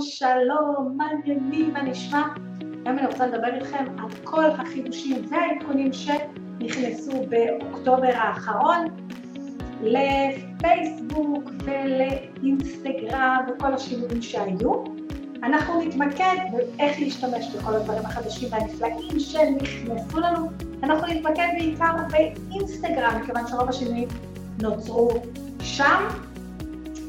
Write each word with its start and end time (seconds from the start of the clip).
שלום, 0.00 0.44
שלום, 0.44 0.94
מה 0.96 1.04
העניינים, 1.06 1.72
מה 1.72 1.82
נשמע? 1.82 2.22
היום 2.84 2.98
אני 2.98 3.06
רוצה 3.06 3.26
לדבר 3.26 3.54
איתכם 3.54 3.84
על 3.98 4.08
כל 4.24 4.44
החידושים 4.44 5.24
והעדכונים 5.28 5.90
שנכנסו 5.92 7.12
באוקטובר 7.28 8.10
האחרון 8.14 8.86
לפייסבוק 9.82 11.50
ולאינסטגרם 11.64 13.46
וכל 13.48 13.74
השינויים 13.74 14.22
שהיו. 14.22 14.84
אנחנו 15.42 15.82
נתמקד 15.82 16.36
באיך 16.52 17.00
להשתמש 17.00 17.54
בכל 17.56 17.74
הדברים 17.74 18.06
החדשים 18.06 18.48
והנפלאים 18.52 19.20
שנכנסו 19.20 20.20
לנו. 20.20 20.48
אנחנו 20.82 21.06
נתמקד 21.06 21.48
בעיקר 21.58 21.92
באינסטגרם, 22.10 23.20
מכיוון 23.22 23.46
שרוב 23.46 23.68
השינויים 23.68 24.08
נוצרו 24.62 25.08
שם. 25.60 26.08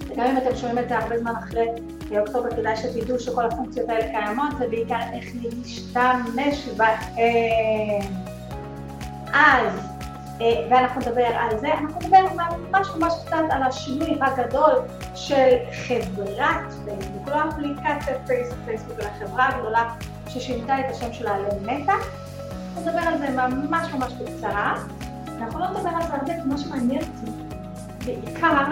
וגם 0.08 0.26
אם 0.26 0.38
אתם 0.38 0.56
שומעים 0.56 0.80
את 0.80 0.90
זה 0.90 0.98
הרבה 0.98 1.20
זמן 1.20 1.34
אחרי 1.36 1.68
אוקטובר, 2.12 2.50
כדאי 2.50 2.78
שתדעו 2.78 3.20
שכל 3.20 3.46
הפונקציות 3.46 3.90
האלה 3.90 4.12
קיימות, 4.12 4.54
ובעיקר 4.60 5.00
איך 5.14 5.26
להשתמש 5.42 6.70
בהן. 6.78 8.02
אז, 9.34 9.80
אה, 10.42 10.68
ואנחנו 10.70 11.02
נדבר 11.02 11.26
על 11.26 11.60
זה, 11.60 11.74
אנחנו 11.74 12.00
נדבר 12.02 12.18
ממש 12.72 12.88
ממש 12.98 13.14
קצת 13.26 13.44
על 13.50 13.64
השינוי 13.64 14.18
הגדול 14.22 14.74
של 15.16 15.56
חברת 15.88 16.74
פייסבוק, 16.86 17.28
לא 17.28 17.50
אפליקציית 17.50 18.18
פייסבוק, 18.66 19.00
אלא 19.00 19.10
חברה 19.20 19.50
גדולה 19.60 19.94
ששינתה 20.28 20.80
את 20.80 20.86
השם 20.92 21.14
שלה 21.14 21.38
למטה. 21.40 21.94
נדבר 22.78 23.00
על 23.00 23.18
זה 23.18 23.30
ממש 23.30 23.88
ממש 23.94 24.14
בקצרה. 24.14 24.76
אנחנו 25.42 25.60
לא 25.60 25.70
נדבר 25.70 25.90
על 25.90 26.08
זה 26.08 26.14
הרבה, 26.14 26.34
כי 26.34 26.50
מה 26.50 26.58
שמעניין 26.58 27.02
אותי 27.02 27.32
בעיקר 28.06 28.66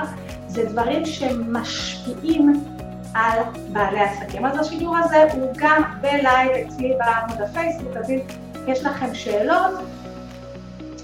זה 0.48 0.66
דברים 0.66 1.06
שמשפיעים 1.06 2.75
על 3.16 3.40
בעלי 3.74 4.00
עסקים. 4.00 4.46
אז 4.46 4.60
השידור 4.60 4.98
הזה 4.98 5.34
הוא 5.34 5.52
גם 5.58 5.82
בלייב 6.02 6.52
אצלי 6.52 6.94
בעמוד 7.00 7.42
הפייסבוק, 7.42 7.98
אז 7.98 8.10
אם 8.10 8.20
יש 8.68 8.86
לכם 8.86 9.14
שאלות, 9.14 9.72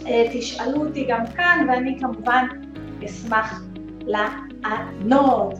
אה, 0.07 0.29
תשאלו 0.33 0.85
אותי 0.85 1.05
גם 1.09 1.27
כאן, 1.35 1.65
ואני 1.69 1.99
כמובן 1.99 2.47
אשמח 3.05 3.61
לענות. 4.01 5.53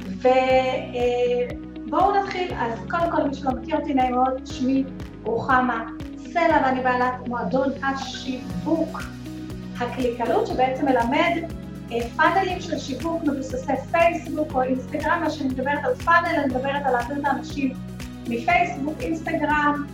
ובואו 0.00 2.14
אה, 2.14 2.22
נתחיל, 2.22 2.54
אז 2.58 2.78
קודם 2.90 3.10
כל, 3.10 3.22
מי 3.22 3.34
שלא 3.34 3.50
מכיר 3.50 3.76
אותי, 3.76 3.94
נעים 3.94 4.14
מאוד, 4.14 4.46
שמי 4.46 4.84
רוחמה 5.24 5.84
סלע, 6.16 6.56
ואני 6.64 6.80
בעלת 6.80 7.28
מועדון 7.28 7.68
השיווק 7.82 9.02
הקליקלות, 9.80 10.46
שבעצם 10.46 10.84
מלמד 10.84 11.52
פאנלים 12.16 12.60
של 12.60 12.78
שיווק 12.78 13.22
מבוססי 13.24 13.72
פייסבוק 13.90 14.52
או 14.54 14.62
אינסטגרם, 14.62 15.20
מה 15.24 15.30
שאני 15.30 15.48
מדברת 15.48 15.84
על 15.84 15.94
פאנל, 15.94 16.26
אני 16.26 16.46
מדברת 16.46 16.86
על 16.86 16.92
להעביר 16.92 17.16
את 17.20 17.24
האנשים 17.24 17.72
מפייסבוק, 18.28 18.94
אינסטגרם, 19.00 19.86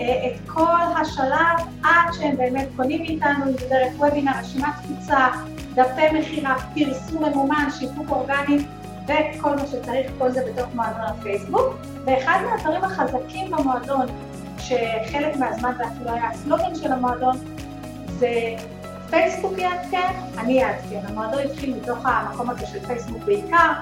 אה, 0.00 0.26
את 0.26 0.48
כל 0.48 0.80
השלב 1.00 1.66
עד 1.82 2.12
שהם 2.12 2.36
באמת 2.36 2.68
קונים 2.76 3.02
מאיתנו, 3.02 3.44
אם 3.44 3.52
זה 3.52 3.66
דרך 3.68 3.92
וובינר, 3.98 4.32
רשימת 4.40 4.72
תפוצה, 4.82 5.28
דפי 5.74 6.18
מכירה, 6.18 6.56
פרסום 6.74 7.24
ממומן, 7.24 7.68
שיווק 7.78 8.10
אורגני 8.10 8.58
וכל 9.04 9.56
מה 9.56 9.66
שצריך, 9.66 10.10
כל 10.18 10.30
זה 10.30 10.40
בתוך 10.52 10.74
מועדון 10.74 11.00
הפייסבוק. 11.00 11.74
ואחד 12.04 12.38
מהדברים 12.50 12.84
החזקים 12.84 13.50
במועדון, 13.50 14.06
שחלק 14.58 15.36
מהזמן 15.36 15.72
זה 15.76 15.84
אפילו 15.86 16.10
היה 16.10 16.30
הסלוגן 16.30 16.74
של 16.74 16.92
המועדון, 16.92 17.36
זה 18.06 18.30
פייסבוק 19.14 19.58
יעדכן, 19.58 20.12
אני 20.38 20.64
אעדכן. 20.64 21.00
המועדון 21.06 21.42
התחיל 21.42 21.74
מתוך 21.74 21.98
המקום 22.04 22.50
הזה 22.50 22.66
של 22.66 22.86
פייסבוק 22.86 23.22
בעיקר, 23.22 23.72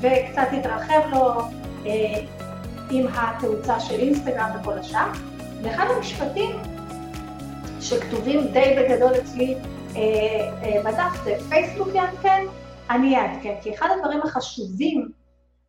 וקצת 0.00 0.48
התרחב 0.52 1.00
לו 1.10 1.40
אה, 1.86 2.24
עם 2.90 3.06
התאוצה 3.14 3.80
של 3.80 3.94
אינסטגרם 3.94 4.50
וכל 4.60 4.78
השאר. 4.78 5.06
ואחד 5.62 5.84
המשפטים 5.96 6.50
שכתובים 7.80 8.46
די 8.52 8.76
בגדול 8.78 9.12
אצלי 9.14 9.54
אה, 9.96 10.00
אה, 10.62 10.82
בדף 10.84 11.24
זה 11.24 11.34
פייסבוק 11.48 11.88
יעדכן, 11.94 12.44
אני 12.90 13.16
אעדכן. 13.16 13.54
כי 13.62 13.74
אחד 13.74 13.88
הדברים 13.96 14.20
החשובים 14.22 15.08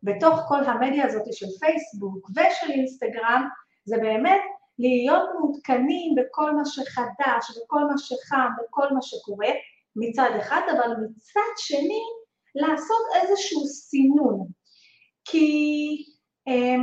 בתוך 0.02 0.40
כל 0.48 0.64
המדיה 0.64 1.06
הזאת 1.06 1.32
של 1.32 1.46
פייסבוק 1.60 2.30
ושל 2.30 2.72
אינסטגרם, 2.72 3.48
זה 3.84 3.96
באמת 4.02 4.40
להיות 4.78 5.28
מעודכנים 5.34 6.14
בכל 6.14 6.50
מה 6.50 6.64
שחדש, 6.64 7.58
בכל 7.64 7.84
מה 7.84 7.98
שחם, 7.98 8.48
בכל 8.58 8.94
מה 8.94 9.02
שקורה 9.02 9.50
מצד 9.96 10.30
אחד, 10.40 10.60
אבל 10.72 10.90
מצד 10.90 11.52
שני 11.56 12.02
לעשות 12.54 13.06
איזשהו 13.22 13.66
סינון. 13.66 14.46
כי 15.24 15.96
um, 16.48 16.82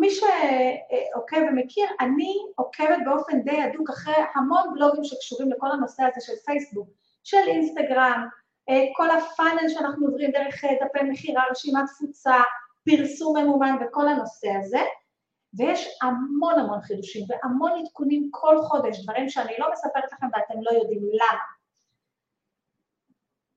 מי 0.00 0.10
שעוקב 0.10 1.36
ומכיר, 1.50 1.86
אני 2.00 2.32
עוקבת 2.56 2.98
באופן 3.04 3.40
די 3.42 3.62
הדוק 3.62 3.90
אחרי 3.90 4.14
המון 4.34 4.74
בלוגים 4.74 5.04
שקשורים 5.04 5.50
לכל 5.52 5.70
הנושא 5.72 6.02
הזה 6.02 6.26
של 6.26 6.32
פייסבוק, 6.44 6.88
של 7.24 7.48
אינסטגרם, 7.48 8.28
אה, 8.68 8.84
כל 8.96 9.10
הפאנל 9.10 9.68
שאנחנו 9.68 10.06
עוברים 10.06 10.30
דרך 10.30 10.64
אה, 10.64 10.70
דפי 10.70 11.04
מכירה, 11.10 11.42
רשימת 11.50 11.84
תפוצה, 11.86 12.34
פרסום 12.84 13.36
ממומן 13.36 13.76
וכל 13.80 14.08
הנושא 14.08 14.48
הזה. 14.60 14.80
ויש 15.54 15.98
המון 16.02 16.58
המון 16.58 16.80
חידושים 16.82 17.26
והמון 17.28 17.72
עדכונים 17.80 18.28
כל 18.30 18.56
חודש, 18.62 19.02
דברים 19.02 19.28
שאני 19.28 19.52
לא 19.58 19.72
מספרת 19.72 20.12
לכם 20.12 20.26
ואתם 20.32 20.62
לא 20.62 20.70
יודעים 20.70 21.02
למה. 21.02 21.56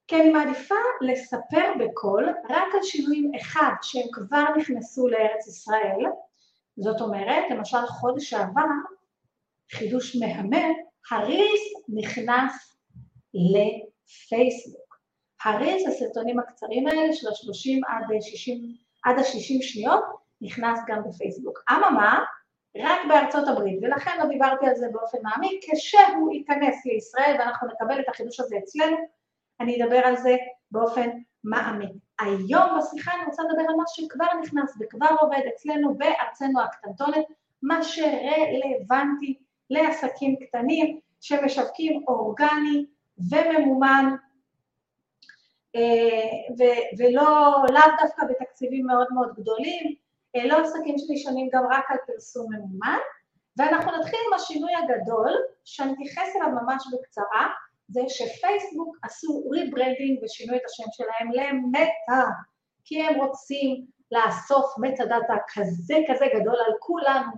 כי 0.08 0.16
אני 0.22 0.30
מעדיפה 0.30 0.76
לספר 1.02 1.74
בקול 1.80 2.30
רק 2.50 2.76
על 2.76 2.84
שינויים 2.84 3.32
אחד 3.36 3.72
שהם 3.82 4.08
כבר 4.12 4.44
נכנסו 4.58 5.08
לארץ 5.08 5.48
ישראל, 5.48 6.06
זאת 6.78 7.02
אומרת, 7.02 7.44
למשל 7.50 7.86
חודש 7.88 8.30
שעבר, 8.30 8.62
חידוש 9.72 10.16
מהמם, 10.16 10.74
הרילס 11.12 11.62
נכנס 11.90 12.78
לפייסבוק. 13.34 15.00
הרילס, 15.44 15.88
הסרטונים 15.88 16.40
הקצרים 16.40 16.88
האלה 16.88 17.14
של 17.14 17.28
ה-30 17.28 17.80
עד 17.88 18.22
60, 18.22 18.76
עד 19.04 19.20
ה-60 19.20 19.62
שניות, 19.62 20.04
נכנס 20.42 20.80
גם 20.88 21.02
בפייסבוק. 21.10 21.60
אממה, 21.72 22.24
רק 22.78 23.00
בארצות 23.08 23.48
הברית, 23.48 23.80
ולכן 23.82 24.20
לא 24.20 24.26
דיברתי 24.26 24.68
על 24.68 24.76
זה 24.76 24.88
באופן 24.92 25.18
מעמיק, 25.24 25.66
כשהוא 25.72 26.34
ייכנס 26.34 26.86
לישראל 26.86 27.36
ואנחנו 27.40 27.68
נקבל 27.68 28.00
את 28.00 28.10
החידוש 28.10 28.40
הזה 28.40 28.56
אצלנו, 28.64 28.98
אני 29.60 29.84
אדבר 29.84 29.98
על 29.98 30.18
זה 30.18 30.36
באופן 30.72 31.10
מעמיק. 31.44 31.90
היום 32.20 32.80
בשיחה 32.80 33.12
אני 33.16 33.26
רוצה 33.26 33.44
לדבר 33.44 33.64
על 33.70 33.76
מה 33.76 33.84
שכבר 33.88 34.26
נכנס 34.42 34.78
וכבר 34.80 35.16
עובד 35.20 35.42
אצלנו 35.56 35.98
בארצנו 35.98 36.62
הקטנטונת, 36.62 37.26
מה 37.62 37.84
שרלוונטי 37.84 39.40
לעסקים 39.70 40.36
קטנים 40.36 41.00
שמשווקים 41.22 42.04
אורגני 42.08 42.86
וממומן 43.32 44.16
אה, 45.76 46.56
ולא, 46.98 47.56
לאו 47.74 47.92
דווקא 48.02 48.26
בתקציבים 48.26 48.86
מאוד 48.86 49.08
מאוד 49.14 49.34
גדולים, 49.36 49.96
לא 50.36 50.58
עסקים 50.62 50.96
שנשענים 50.98 51.50
גם 51.54 51.64
רק 51.72 51.86
על 51.92 51.98
פרסום 52.08 52.54
ממומן, 52.54 53.00
ואנחנו 53.58 53.92
נתחיל 53.92 54.20
עם 54.28 54.34
השינוי 54.34 54.72
הגדול, 54.76 55.32
שאני 55.66 55.94
אתייחס 55.94 56.36
אליו 56.36 56.50
ממש 56.50 56.84
בקצרה, 56.94 57.48
זה 57.88 58.02
שפייסבוק 58.08 58.98
עשו 59.04 59.44
rebranding 59.52 60.24
ושינו 60.24 60.56
את 60.56 60.62
השם 60.66 60.90
שלהם 60.92 61.32
למטא, 61.32 62.30
כי 62.84 63.04
הם 63.04 63.16
רוצים 63.16 63.86
לאסוף 64.12 64.66
מטא 64.78 65.06
דאטה 65.06 65.36
כזה 65.54 65.96
כזה 66.08 66.26
גדול 66.36 66.56
על 66.66 66.74
כולנו, 66.80 67.32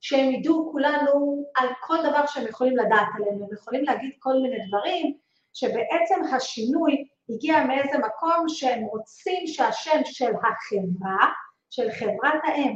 שהם 0.00 0.30
ידעו 0.30 0.68
כולנו 0.72 1.44
על 1.56 1.68
כל 1.80 1.96
דבר 2.10 2.26
שהם 2.26 2.46
יכולים 2.46 2.76
לדעת 2.76 3.08
עלינו, 3.14 3.44
הם 3.44 3.54
יכולים 3.54 3.84
להגיד 3.84 4.10
כל 4.18 4.32
מיני 4.32 4.56
דברים, 4.68 5.16
שבעצם 5.54 6.34
השינוי 6.34 7.06
הגיע 7.28 7.64
מאיזה 7.64 7.98
מקום 7.98 8.48
שהם 8.48 8.84
רוצים 8.84 9.46
שהשם 9.46 10.00
של 10.04 10.32
החברה 10.36 11.32
של 11.76 11.90
חברת 11.90 12.40
האם. 12.44 12.74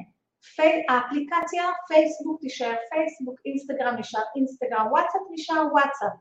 פי, 0.56 0.84
האפליקציה 0.88 1.64
פייסבוק 1.88 2.40
תישאר 2.40 2.74
פייסבוק, 2.90 3.40
אינסטגרם 3.46 3.94
נשאר 3.98 4.20
אינסטגרם, 4.36 4.86
וואטסאפ 4.90 5.20
נשאר 5.30 5.62
וואטסאפ. 5.72 6.12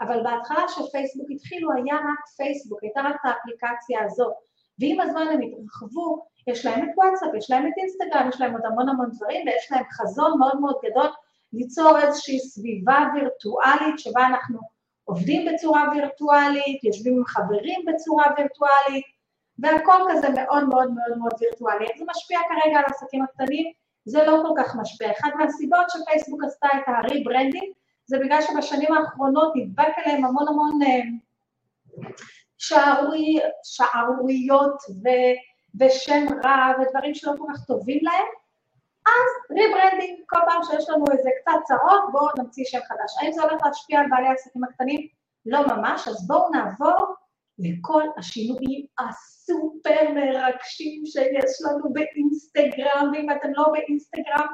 אבל 0.00 0.22
בהתחלה 0.22 0.68
שפייסבוק 0.68 1.26
התחילו 1.30 1.72
היה 1.72 1.94
רק 1.94 2.28
פייסבוק, 2.36 2.82
הייתה 2.82 3.00
רק 3.00 3.14
את 3.14 3.24
האפליקציה 3.24 4.04
הזאת. 4.04 4.32
ועם 4.78 5.00
הזמן 5.00 5.26
הם 5.32 5.40
התרחבו, 5.40 6.26
יש 6.46 6.66
להם 6.66 6.84
את 6.84 6.90
וואטסאפ, 6.96 7.34
יש 7.38 7.50
להם 7.50 7.66
את 7.66 7.72
אינסטגרם, 7.76 8.28
יש 8.28 8.40
להם 8.40 8.52
עוד 8.52 8.66
המון 8.66 8.88
המון 8.88 9.10
דברים, 9.12 9.46
ויש 9.46 9.72
להם 9.72 9.84
חזון 9.90 10.38
מאוד 10.38 10.60
מאוד 10.60 10.76
גדול 10.84 11.08
ליצור 11.52 11.98
איזושהי 11.98 12.38
סביבה 12.38 12.98
וירטואלית 13.14 13.98
שבה 13.98 14.26
אנחנו 14.26 14.58
עובדים 15.04 15.48
בצורה 15.48 15.84
וירטואלית, 15.92 16.84
יושבים 16.84 17.16
עם 17.16 17.24
חברים 17.24 17.80
בצורה 17.86 18.24
וירטואלית, 18.36 19.04
והכל 19.62 20.02
כזה 20.10 20.28
מאוד 20.28 20.68
מאוד 20.68 20.90
מאוד 20.90 21.18
מאוד 21.18 21.32
וירטואלי. 21.40 21.86
זה 21.98 22.04
משפיע 22.10 22.38
כרגע 22.48 22.78
על 22.78 22.84
העסקים 22.86 23.22
הקטנים? 23.22 23.72
זה 24.04 24.26
לא 24.26 24.42
כל 24.42 24.62
כך 24.62 24.76
משפיע. 24.76 25.10
אחת 25.10 25.34
מהסיבות 25.38 25.86
שפייסבוק 25.90 26.44
עשתה 26.44 26.68
את 26.74 26.82
ה 26.86 26.93
rebranding, 26.93 27.72
זה 28.06 28.18
בגלל 28.18 28.40
שבשנים 28.42 28.92
האחרונות 28.92 29.52
נדבק 29.56 29.92
עליהם 29.96 30.24
המון 30.24 30.48
המון 30.48 30.82
אה, 30.82 31.00
שערוריות 33.62 34.82
ושם 35.80 36.26
רע 36.44 36.72
ודברים 36.80 37.14
שלא 37.14 37.32
כל 37.38 37.44
כך 37.54 37.64
טובים 37.64 37.98
להם, 38.02 38.26
אז 39.06 39.56
rebranding, 39.58 40.18
כל 40.26 40.38
פעם 40.48 40.62
שיש 40.62 40.90
לנו 40.90 41.04
איזה 41.12 41.30
קצת 41.40 41.58
צרות, 41.64 42.02
בואו 42.12 42.26
נמציא 42.38 42.64
שם 42.64 42.78
חדש. 42.88 43.12
האם 43.20 43.32
זה 43.32 43.42
הולך 43.42 43.62
להשפיע 43.66 44.00
על 44.00 44.06
בעלי 44.10 44.26
העסקים 44.26 44.64
הקטנים? 44.64 45.06
לא 45.46 45.66
ממש, 45.66 46.08
אז 46.08 46.26
בואו 46.26 46.50
נעבור 46.50 47.14
לכל 47.62 48.02
השינויים 48.16 48.86
הסופר 48.98 50.12
מרגשים 50.14 51.06
שיש 51.06 51.52
לנו 51.64 51.92
באינסטגרם, 51.92 53.12
ואם 53.12 53.30
אתם 53.30 53.48
לא 53.56 53.64
באינסטגרם, 53.72 54.46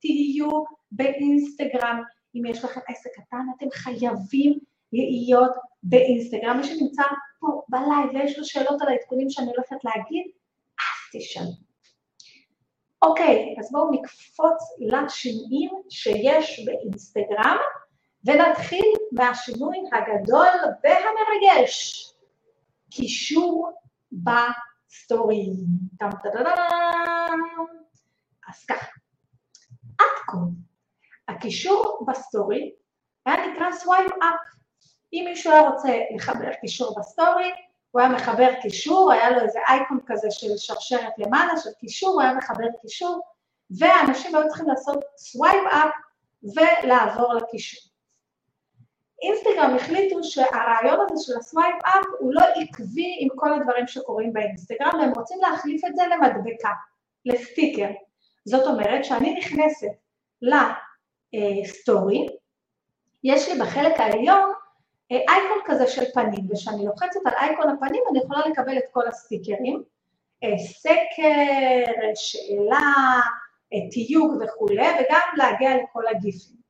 תהיו 0.00 0.64
באינסטגרם. 0.92 2.02
אם 2.34 2.46
יש 2.46 2.64
לכם 2.64 2.80
עסק 2.88 3.10
קטן, 3.14 3.46
אתם 3.56 3.66
חייבים 3.72 4.58
להיות 4.92 5.52
באינסטגרם. 5.82 6.56
מי 6.56 6.64
שנמצא 6.64 7.02
פה 7.40 7.62
בלייב 7.68 8.10
ויש 8.14 8.38
לו 8.38 8.44
שאלות 8.44 8.82
על 8.82 8.88
העדכונים 8.88 9.30
שאני 9.30 9.46
הולכת 9.46 9.84
להגיד, 9.84 10.26
אז 10.80 11.20
תשאלו. 11.20 11.50
אוקיי, 13.02 13.54
אז 13.58 13.72
בואו 13.72 13.90
נקפוץ 13.90 14.62
לשינויים 14.80 15.70
שיש 15.90 16.66
באינסטגרם, 16.66 17.56
ונתחיל 18.24 18.92
מהשינוי 19.12 19.78
הגדול 19.92 20.46
והמרגש, 20.84 22.13
קישור 22.96 23.72
בסטורי. 24.12 25.46
אז 28.48 28.64
ככה, 28.64 28.86
עד 29.98 30.06
כה, 30.26 30.36
הקישור 31.28 32.06
בסטורי 32.08 32.72
היה 33.26 33.46
נקרא 33.46 33.72
swipe 33.72 34.12
up. 34.12 34.54
אם 35.12 35.24
מישהו 35.28 35.52
היה 35.52 35.68
רוצה 35.68 35.88
לחבר 36.16 36.54
קישור 36.60 36.94
בסטורי, 36.98 37.50
הוא 37.90 38.00
היה 38.00 38.10
מחבר 38.10 38.50
קישור, 38.62 39.12
היה 39.12 39.30
לו 39.30 39.40
איזה 39.40 39.58
אייקון 39.68 40.00
כזה 40.06 40.30
של 40.30 40.56
שרשרת 40.56 41.12
למעלה, 41.18 41.56
של 41.56 41.70
קישור, 41.80 42.10
הוא 42.10 42.22
היה 42.22 42.34
מחבר 42.34 42.66
קישור, 42.82 43.20
ואנשים 43.78 44.34
היו 44.34 44.48
צריכים 44.48 44.68
לעשות 44.68 45.04
swipe 45.16 45.66
up 45.66 45.90
ולעבור 46.54 47.34
לקישור. 47.34 47.93
אינסטגרם 49.24 49.76
החליטו 49.76 50.24
שהרעיון 50.24 50.98
הזה 51.00 51.24
של 51.24 51.38
ה 51.38 51.44
swipe 51.44 51.74
up 51.84 52.04
הוא 52.18 52.34
לא 52.34 52.42
עקבי 52.54 53.16
עם 53.20 53.28
כל 53.34 53.52
הדברים 53.52 53.86
שקורים 53.86 54.32
באינסטגרם, 54.32 54.90
והם 55.00 55.12
רוצים 55.16 55.38
להחליף 55.40 55.84
את 55.84 55.96
זה 55.96 56.02
למדבקה, 56.06 56.70
לסטיקר. 57.24 57.88
זאת 58.44 58.66
אומרת 58.66 59.04
שאני 59.04 59.34
נכנסת 59.34 59.92
לסטורי, 60.42 62.26
יש 63.24 63.48
לי 63.48 63.60
בחלק 63.60 64.00
העליון 64.00 64.52
אייקון 65.10 65.58
כזה 65.64 65.86
של 65.86 66.04
פנים, 66.14 66.50
וכשאני 66.50 66.86
לוחצת 66.86 67.20
על 67.26 67.32
אייקון 67.40 67.70
הפנים 67.70 68.02
אני 68.10 68.18
יכולה 68.18 68.40
לקבל 68.46 68.78
את 68.78 68.84
כל 68.92 69.08
הסטיקרים, 69.08 69.82
אה, 70.44 70.58
סקר, 70.58 71.84
שאלה, 72.14 73.20
אה, 73.72 73.90
תיוג 73.90 74.32
וכולי, 74.42 74.88
וגם 74.88 75.28
להגיע 75.36 75.70
לכל 75.76 76.06
הגיפים. 76.06 76.63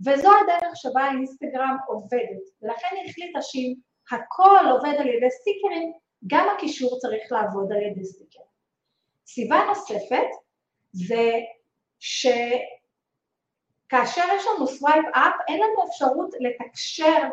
וזו 0.00 0.30
הדרך 0.42 0.76
שבה 0.76 1.02
האינסטגרם 1.02 1.76
עובדת, 1.86 2.44
ולכן 2.62 2.88
היא 2.92 3.10
החליטה 3.10 3.42
שאם 3.42 3.74
הכל 4.10 4.66
עובד 4.70 4.94
על 4.98 5.06
ידי 5.08 5.30
סטיקרים, 5.30 5.92
גם 6.26 6.48
הקישור 6.56 6.98
צריך 6.98 7.32
לעבוד 7.32 7.72
על 7.72 7.82
ידי 7.82 8.04
סטיקרים. 8.04 8.46
סיבה 9.26 9.64
נוספת 9.68 10.28
זה 10.92 11.30
שכאשר 11.98 12.62
יש 14.36 14.46
לנו 14.46 14.66
swipe 14.66 15.04
up, 15.12 15.34
אין 15.48 15.60
לנו 15.60 15.88
אפשרות 15.88 16.34
לתקשר 16.40 17.28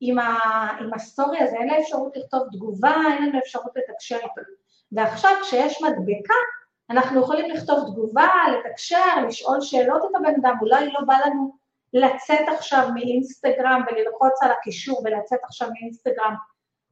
עם, 0.00 0.18
ה, 0.18 0.38
עם 0.80 0.94
הסטורי 0.94 1.38
הזה, 1.38 1.56
אין 1.56 1.68
לה 1.68 1.78
אפשרות 1.78 2.16
לכתוב 2.16 2.42
תגובה, 2.52 2.94
אין 3.12 3.28
לנו 3.28 3.38
אפשרות 3.38 3.72
לתקשר 3.76 4.16
איתו. 4.16 4.40
ועכשיו 4.92 5.30
כשיש 5.42 5.82
מדבקה, 5.82 6.34
אנחנו 6.90 7.20
יכולים 7.20 7.50
לכתוב 7.50 7.78
תגובה, 7.92 8.28
לתקשר, 8.52 9.24
לשאול 9.28 9.60
שאלות 9.60 10.02
את 10.04 10.16
הבן 10.16 10.34
אדם, 10.40 10.54
אולי 10.60 10.92
לא 10.92 11.00
בא 11.06 11.14
לנו 11.26 11.59
לצאת 11.92 12.48
עכשיו 12.56 12.88
מאינסטגרם 12.94 13.82
וללחוץ 13.90 14.42
על 14.42 14.50
הקישור 14.52 15.02
ולצאת 15.04 15.38
עכשיו 15.42 15.68
מאינסטגרם 15.72 16.34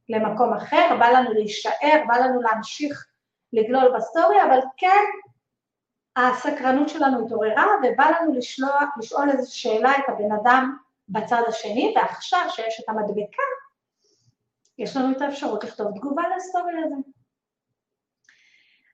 למקום 0.09 0.55
אחר, 0.55 0.97
בא 0.99 1.09
לנו 1.09 1.33
להישאר, 1.33 2.03
בא 2.09 2.17
לנו 2.17 2.41
להמשיך 2.41 3.07
לגלול 3.53 3.97
בסטורי, 3.97 4.43
אבל 4.43 4.61
כן, 4.77 5.05
הסקרנות 6.17 6.89
שלנו 6.89 7.27
התעוררה 7.27 7.67
ובא 7.83 8.11
לנו 8.11 8.35
לשלוח, 8.35 8.99
לשאול 8.99 9.31
איזו 9.31 9.59
שאלה 9.59 9.99
את 9.99 10.05
הבן 10.09 10.33
אדם 10.33 10.77
בצד 11.09 11.43
השני, 11.49 11.95
ועכשיו 11.97 12.41
שיש 12.51 12.81
את 12.81 12.89
המדבקה, 12.89 13.43
יש 14.79 14.97
לנו 14.97 15.17
את 15.17 15.23
האפשרות 15.23 15.65
לכתוב 15.65 15.87
תגובה 15.97 16.23
לסטורי 16.37 16.73
הזה. 16.85 16.95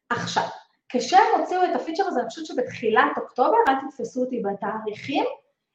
עכשיו, 0.09 0.45
כשהם 0.89 1.41
הוציאו 1.41 1.65
את 1.65 1.81
הפיצ'ר 1.81 2.07
הזה, 2.07 2.21
אני 2.21 2.29
חושבת 2.29 2.47
שבתחילת 2.47 3.11
אוקטובר, 3.17 3.57
אל 3.69 3.75
תתפסו 3.89 4.21
אותי 4.21 4.43
בתאריכים, 4.43 5.25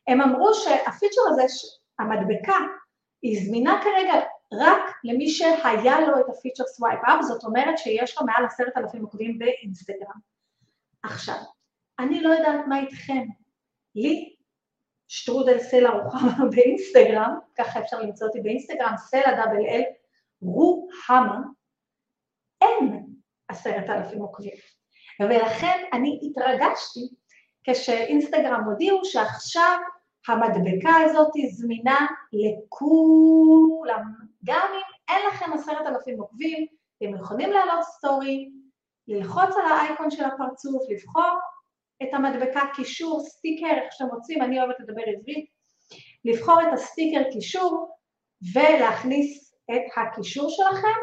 הם 0.10 0.22
אמרו 0.22 0.54
שהפיצ'ר 0.54 1.22
הזה, 1.30 1.44
המדבקה, 2.00 2.58
היא 3.22 3.46
זמינה 3.46 3.82
כרגע 3.84 4.14
רק 4.54 4.96
למי 5.04 5.30
שהיה 5.30 6.00
לו 6.00 6.20
את 6.20 6.26
הפיצ'ר 6.30 6.64
swipe 6.68 7.00
up, 7.04 7.22
זאת 7.22 7.44
אומרת 7.44 7.78
שיש 7.78 8.18
לו 8.18 8.26
מעל 8.26 8.46
עשרת 8.46 8.78
אלפים 8.78 9.02
עוקבים 9.02 9.40
באינסטגרם. 9.40 10.20
עכשיו, 11.04 11.36
אני 12.00 12.22
לא 12.22 12.30
יודעת 12.30 12.68
מה 12.68 12.80
איתכם. 12.80 13.24
לי 13.96 14.36
שטרודל 15.08 15.60
סלע 15.60 15.90
רוחמה 15.90 16.46
באינסטגרם, 16.56 17.40
ככה 17.56 17.80
אפשר 17.80 18.02
למצוא 18.02 18.28
אותי 18.28 18.42
באינסטגרם, 18.42 18.94
סלע 18.98 19.32
double 19.36 19.66
L 19.70 19.82
רוחמה, 20.42 21.40
אין 22.62 23.06
עשרת 23.48 23.90
אלפים 23.90 24.22
עוקבים. 24.22 24.58
ולכן 25.20 25.84
אני 25.94 26.20
התרגשתי 26.24 27.16
כשאינסטגרם 27.64 28.64
הודיעו 28.64 29.06
שעכשיו 29.06 29.80
המדבקה 30.28 30.96
הזאת 31.06 31.32
זמינה 31.52 32.08
לכולם. 32.34 34.02
גם 34.46 34.68
אם 34.74 34.82
אין 35.10 35.28
לכם 35.28 35.54
עשרת 35.54 35.88
אלפים 35.88 36.20
עוקבים, 36.20 36.66
אתם 36.98 37.16
יכולים 37.16 37.52
לעלות 37.52 37.84
סטורי, 37.84 38.50
ללחוץ 39.08 39.56
על 39.56 39.72
האייקון 39.72 40.12
של 40.12 40.24
הפרצוף, 40.24 40.82
לבחור 40.90 41.32
את 42.04 42.14
המדבקה 42.14 42.62
קישור, 42.76 43.20
סטיקר, 43.20 43.68
איך 43.68 43.94
שאתם 43.94 44.10
רוצים, 44.16 44.42
אני 44.42 44.60
אוהבת 44.60 44.76
לדבר 44.80 45.02
עברית, 45.02 45.46
לבחור 46.26 46.62
את 46.62 46.74
הסטיקר 46.74 47.24
קישור 47.32 47.96
ולהכניס 48.54 49.56
את 49.72 49.82
הקישור 49.98 50.50
שלכם. 50.50 51.00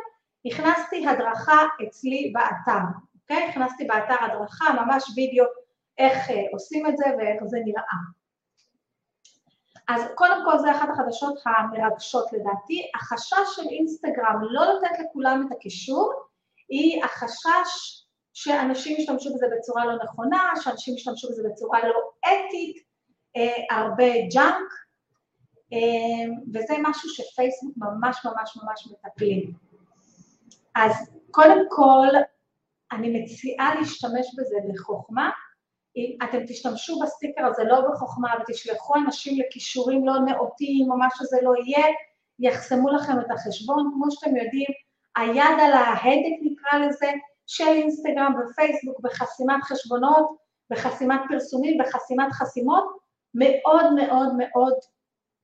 הכנסתי 0.46 1.06
הדרכה 1.06 1.62
אצלי 1.88 2.32
באתר, 2.34 2.84
אוקיי? 3.22 3.48
הכנסתי 3.48 3.84
באתר 3.84 4.24
הדרכה, 4.24 4.64
ממש 4.72 5.04
וידאו 5.16 5.44
איך 5.98 6.30
אה, 6.30 6.42
עושים 6.52 6.86
את 6.86 6.96
זה 6.96 7.04
ואיך 7.18 7.44
זה 7.44 7.58
נראה. 7.64 7.82
אז 9.88 10.02
קודם 10.14 10.42
כל 10.44 10.58
זה 10.58 10.70
אחת 10.70 10.88
החדשות 10.92 11.38
המרגשות 11.46 12.32
לדעתי. 12.32 12.90
החשש 12.94 13.56
של 13.56 13.68
אינסטגרם 13.70 14.38
לא 14.40 14.74
לתת 14.74 14.98
לכולם 15.04 15.46
את 15.46 15.56
הקישור, 15.56 16.12
היא 16.68 17.04
החשש 17.04 18.02
שאנשים 18.34 18.96
ישתמשו 18.96 19.34
בזה 19.34 19.46
בצורה 19.58 19.84
לא 19.84 20.04
נכונה, 20.04 20.52
שאנשים 20.60 20.94
ישתמשו 20.94 21.28
בזה 21.30 21.42
בצורה 21.48 21.88
לא 21.88 21.94
אתית, 22.20 22.76
אה, 23.36 23.76
הרבה 23.76 24.12
junk, 24.34 24.72
אה, 25.72 26.34
וזה 26.54 26.74
משהו 26.82 27.08
שפייסבוק 27.10 27.74
ממש 27.76 28.26
ממש 28.26 28.58
ממש 28.62 28.88
מטפלים. 28.92 29.52
אז 30.74 30.92
קודם 31.30 31.58
כל, 31.68 32.08
אני 32.92 33.22
מציעה 33.22 33.74
להשתמש 33.74 34.34
בזה 34.38 34.56
בחוכמה. 34.68 35.30
אתם 36.24 36.46
תשתמשו 36.46 36.98
בסטיקר 36.98 37.46
הזה 37.46 37.64
לא 37.64 37.80
בחוכמה 37.80 38.34
ותשלחו 38.40 38.94
אנשים 38.94 39.40
לכישורים 39.40 40.06
לא 40.06 40.18
נאותים 40.18 40.90
או 40.90 40.96
מה 40.98 41.06
שזה 41.14 41.38
לא 41.42 41.52
יהיה, 41.64 41.86
יחסמו 42.38 42.90
לכם 42.90 43.20
את 43.20 43.30
החשבון. 43.30 43.90
כמו 43.94 44.10
שאתם 44.10 44.36
יודעים, 44.36 44.68
היד 45.16 45.60
על 45.60 45.72
ההדק 45.72 46.36
נקרא 46.42 46.78
לזה, 46.78 47.12
של 47.46 47.68
אינסטגרם 47.68 48.32
ופייסבוק 48.40 49.00
בחסימת 49.00 49.62
חשבונות, 49.62 50.36
בחסימת 50.70 51.20
פרסומים, 51.28 51.78
בחסימת 51.78 52.32
חסימות, 52.32 52.84
מאוד 53.34 53.92
מאוד 53.92 54.28
מאוד 54.38 54.74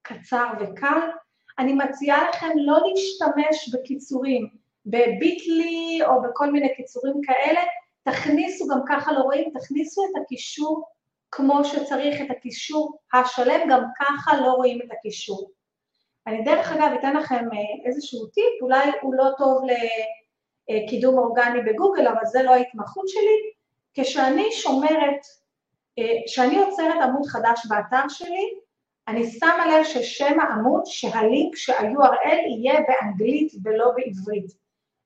קצר 0.02 0.47
וקל. 0.61 1.00
אני 1.59 1.73
מציעה 1.73 2.28
לכם 2.28 2.50
לא 2.56 2.78
להשתמש 2.88 3.75
בקיצורים, 3.75 4.49
בביטלי 4.87 6.00
או 6.06 6.23
בכל 6.23 6.52
מיני 6.52 6.75
קיצורים 6.76 7.21
כאלה, 7.26 7.61
תכניסו, 8.02 8.66
גם 8.68 8.80
ככה 8.88 9.12
לא 9.12 9.21
רואים, 9.21 9.50
תכניסו 9.54 10.02
את 10.04 10.23
הקישור 10.23 10.88
כמו 11.30 11.64
שצריך, 11.64 12.21
את 12.21 12.30
הקישור 12.30 12.99
השלם, 13.12 13.61
גם 13.71 13.82
ככה 14.00 14.40
לא 14.40 14.52
רואים 14.52 14.82
את 14.82 14.88
הקישור. 14.99 15.50
אני 16.26 16.42
דרך 16.44 16.73
אגב 16.73 16.92
אתן 16.99 17.16
לכם 17.16 17.44
אה, 17.52 17.87
איזשהו 17.87 18.26
טיפ, 18.26 18.62
אולי 18.62 18.90
הוא 19.02 19.14
לא 19.14 19.28
טוב 19.38 19.64
ל... 19.64 19.71
אה, 20.71 20.88
קידום 20.88 21.18
אורגני 21.18 21.62
בגוגל, 21.62 22.06
אבל 22.06 22.26
זה 22.26 22.42
לא 22.42 22.50
ההתמחות 22.50 23.09
שלי. 23.09 23.52
כשאני 23.94 24.52
שומרת, 24.52 25.21
אה, 25.99 26.04
כשאני 26.26 26.54
יוצרת 26.54 27.02
עמוד 27.02 27.26
חדש 27.26 27.66
באתר 27.68 28.09
שלי, 28.09 28.54
אני 29.09 29.30
שמה 29.30 29.66
לב 29.66 29.85
ששם 29.85 30.40
העמוד, 30.40 30.82
שהלינק 30.87 31.56
שה-URL 31.56 32.40
יהיה 32.49 32.80
באנגלית 32.88 33.52
ולא 33.64 33.92
בעברית. 33.97 34.62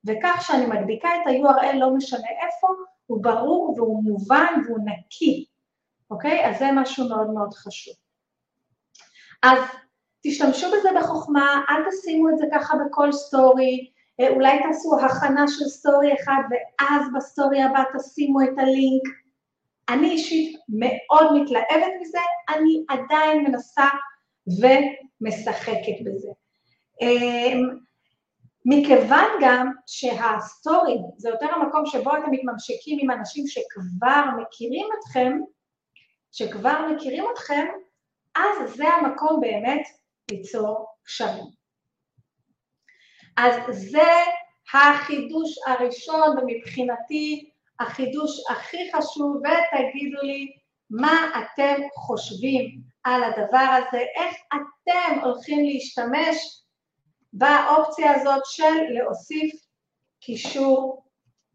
וכך 0.07 0.45
שאני 0.47 0.67
מדביקה 0.67 1.09
את 1.09 1.27
ה-URL 1.27 1.77
לא 1.77 1.95
משנה 1.95 2.29
איפה, 2.47 2.69
הוא 3.07 3.23
ברור 3.23 3.75
והוא 3.77 4.05
מובן 4.05 4.63
והוא 4.67 4.79
נקי, 4.85 5.47
אוקיי? 6.11 6.47
אז 6.47 6.59
זה 6.59 6.69
משהו 6.75 7.09
מאוד 7.09 7.31
מאוד 7.31 7.55
חשוב. 7.55 7.95
אז 9.43 9.59
תשתמשו 10.23 10.67
בזה 10.67 10.89
בחוכמה, 11.01 11.63
אל 11.71 11.91
תשימו 11.91 12.29
את 12.29 12.39
זה 12.39 12.45
ככה 12.53 12.75
בכל 12.77 13.13
סטורי, 13.13 13.91
אה, 14.21 14.29
אולי 14.29 14.59
תעשו 14.63 14.99
הכנה 15.01 15.45
של 15.49 15.65
סטורי 15.65 16.15
אחד 16.15 16.43
ואז 16.51 17.03
בסטורי 17.17 17.63
הבא 17.63 17.83
תשימו 17.99 18.43
את 18.43 18.59
הלינק. 18.59 19.03
אני 19.89 20.11
אישית 20.11 20.59
מאוד 20.69 21.43
מתלהבת 21.43 21.93
מזה, 22.01 22.19
אני 22.49 22.85
עדיין 22.89 23.45
מנסה 23.45 23.85
ומשחקת 24.47 26.05
בזה. 26.05 26.29
מכיוון 28.69 29.29
גם 29.41 29.73
שהסטורי 29.87 30.99
זה 31.17 31.29
יותר 31.29 31.47
המקום 31.55 31.87
שבו 31.87 32.11
אתם 32.17 32.31
מתממשקים 32.31 32.99
עם 33.03 33.11
אנשים 33.11 33.45
שכבר 33.47 34.25
מכירים 34.39 34.87
אתכם, 34.99 35.33
שכבר 36.33 36.89
מכירים 36.93 37.25
אתכם, 37.33 37.67
אז 38.37 38.75
זה 38.77 38.89
המקום 38.89 39.41
באמת 39.41 39.87
ליצור 40.31 40.87
קשרים. 41.05 41.45
אז 43.37 43.55
זה 43.71 44.13
החידוש 44.75 45.59
הראשון, 45.67 46.39
ומבחינתי 46.39 47.51
החידוש 47.81 48.31
הכי 48.51 48.91
חשוב, 48.97 49.37
ותגידו 49.37 50.23
לי 50.23 50.47
מה 50.91 51.31
אתם 51.39 51.83
חושבים 51.95 52.81
על 53.05 53.23
הדבר 53.25 53.79
הזה, 53.79 53.99
איך 54.17 54.37
אתם 54.49 55.21
הולכים 55.25 55.65
להשתמש 55.65 56.66
באופציה 57.33 58.15
הזאת 58.15 58.43
של 58.45 58.75
להוסיף 58.95 59.67
קישור 60.21 61.05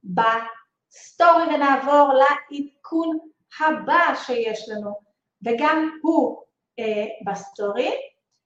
בסטורי, 0.04 1.44
ונעבור 1.56 2.14
לעדכון 2.14 3.18
הבא 3.60 4.16
שיש 4.26 4.70
לנו, 4.70 5.00
וגם 5.46 5.90
הוא 6.02 6.42
אה, 6.80 7.06
בסטורי. 7.26 7.92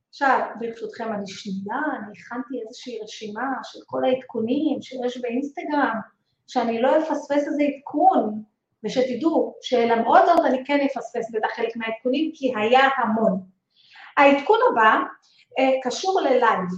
עכשיו, 0.10 0.40
ברשותכם, 0.60 1.14
אני 1.14 1.28
שנייה, 1.28 1.80
אני 1.98 2.20
הכנתי 2.20 2.62
איזושהי 2.68 3.00
רשימה 3.04 3.48
של 3.64 3.80
כל 3.86 4.04
העדכונים 4.06 4.82
שיש 4.82 5.18
באינסטגרם, 5.18 6.00
שאני 6.48 6.82
לא 6.82 6.98
אפספס 6.98 7.48
איזה 7.48 7.64
עדכון, 7.64 8.44
ושתדעו 8.84 9.56
שלמרות 9.62 10.22
זאת 10.26 10.46
אני 10.46 10.66
כן 10.66 10.80
אפספס 10.86 11.32
בטח 11.32 11.48
חלק 11.56 11.76
מהעדכונים, 11.76 12.32
כי 12.34 12.54
היה 12.58 12.88
המון. 12.98 13.42
העדכון 14.18 14.60
הבא 14.72 15.00
אה, 15.60 15.72
קשור 15.84 16.22
ללייב, 16.22 16.70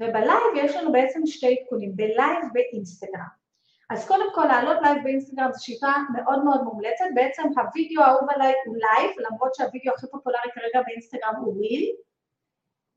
ובלייב 0.00 0.54
יש 0.56 0.76
לנו 0.76 0.92
בעצם 0.92 1.20
שתי 1.26 1.58
עדכונים, 1.60 1.96
בלייב 1.96 2.44
באינסטגרם. 2.52 3.46
אז 3.90 4.08
קודם 4.08 4.26
כל 4.34 4.44
לעלות 4.44 4.76
לייב 4.82 5.04
באינסטגרם 5.04 5.52
זו 5.52 5.64
שיטה 5.64 5.92
מאוד 6.14 6.44
מאוד 6.44 6.62
מומלצת, 6.62 7.04
בעצם 7.14 7.42
הווידאו 7.42 8.02
האהוב 8.02 8.30
עליי 8.30 8.52
הוא 8.66 8.76
לייב, 8.76 9.10
למרות 9.18 9.54
שהווידאו 9.54 9.92
הכי 9.94 10.06
פופולרי 10.10 10.50
כרגע 10.54 10.82
באינסטגרם 10.86 11.34
הוא 11.36 11.60
ריל, 11.60 11.92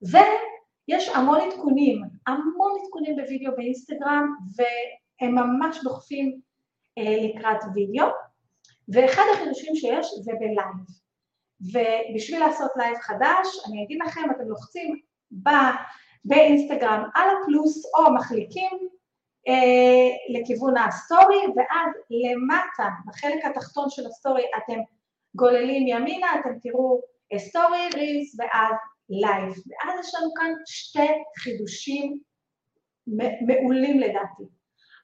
ויש 0.02 1.10
המון 1.10 1.40
עדכונים, 1.42 2.02
המון 2.28 2.72
עדכונים 2.84 3.16
בווידאו 3.16 3.56
באינסטגרם, 3.56 4.36
והם 4.56 5.36
ממש 5.36 5.80
דוחפים 5.84 6.40
אה, 6.98 7.16
לקראת 7.24 7.62
וידאו, 7.76 8.08
ואחד 8.94 9.24
החידושים 9.34 9.76
שיש 9.76 10.08
זה 10.22 10.32
בלייב. 10.40 11.00
ובשביל 11.62 12.40
לעשות 12.40 12.72
לייב 12.76 12.98
חדש, 12.98 13.48
אני 13.68 13.84
אגיד 13.84 14.00
לכם, 14.06 14.22
אתם 14.32 14.50
לוחצים 14.50 15.00
ב, 15.32 15.50
באינסטגרם 16.26 17.04
על 17.16 17.30
הפלוס 17.30 17.86
או 17.86 18.14
מחליקים 18.14 18.90
אה, 19.48 20.40
לכיוון 20.40 20.78
הסטורי, 20.78 21.42
ואז 21.56 21.94
למטה, 22.10 22.90
בחלק 23.06 23.46
התחתון 23.46 23.90
של 23.90 24.06
הסטורי, 24.06 24.44
אתם 24.58 24.80
גוללים 25.36 25.88
ימינה, 25.88 26.28
אתם 26.40 26.60
תראו 26.62 27.02
סטורי, 27.38 27.90
רילס, 27.96 28.36
ואז 28.40 28.76
לייב. 29.10 29.50
ואז 29.50 30.06
יש 30.06 30.16
לנו 30.16 30.34
כאן 30.34 30.52
שתי 30.66 31.08
חידושים 31.38 32.20
מעולים 33.48 34.00
לדעתי. 34.00 34.44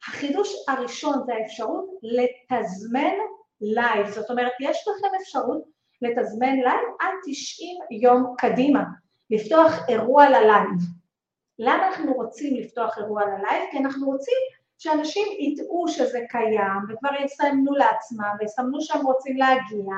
החידוש 0.08 0.54
הראשון 0.68 1.14
זה 1.26 1.34
האפשרות 1.34 1.86
לתזמן 2.04 3.14
לייב, 3.62 4.08
זאת 4.10 4.30
אומרת, 4.30 4.52
יש 4.62 4.88
לכם 4.88 5.16
אפשרות 5.22 5.64
לתזמן 6.02 6.56
לייב 6.56 6.88
עד 7.00 7.14
90 7.26 7.78
יום 8.02 8.36
קדימה, 8.38 8.84
לפתוח 9.30 9.72
אירוע 9.90 10.30
ללייב. 10.30 10.95
למה 11.60 11.88
אנחנו 11.88 12.14
רוצים 12.14 12.56
לפתוח 12.56 12.98
אירוע 12.98 13.26
ללייב? 13.26 13.64
כי 13.72 13.78
אנחנו 13.78 14.06
רוצים 14.08 14.38
שאנשים 14.78 15.28
ידעו 15.40 15.88
שזה 15.88 16.20
קיים, 16.30 16.82
וכבר 16.90 17.10
יסמנו 17.24 17.74
לעצמם, 17.74 18.36
ויסמנו 18.40 18.82
שהם 18.82 19.06
רוצים 19.06 19.38
להגיע, 19.38 19.94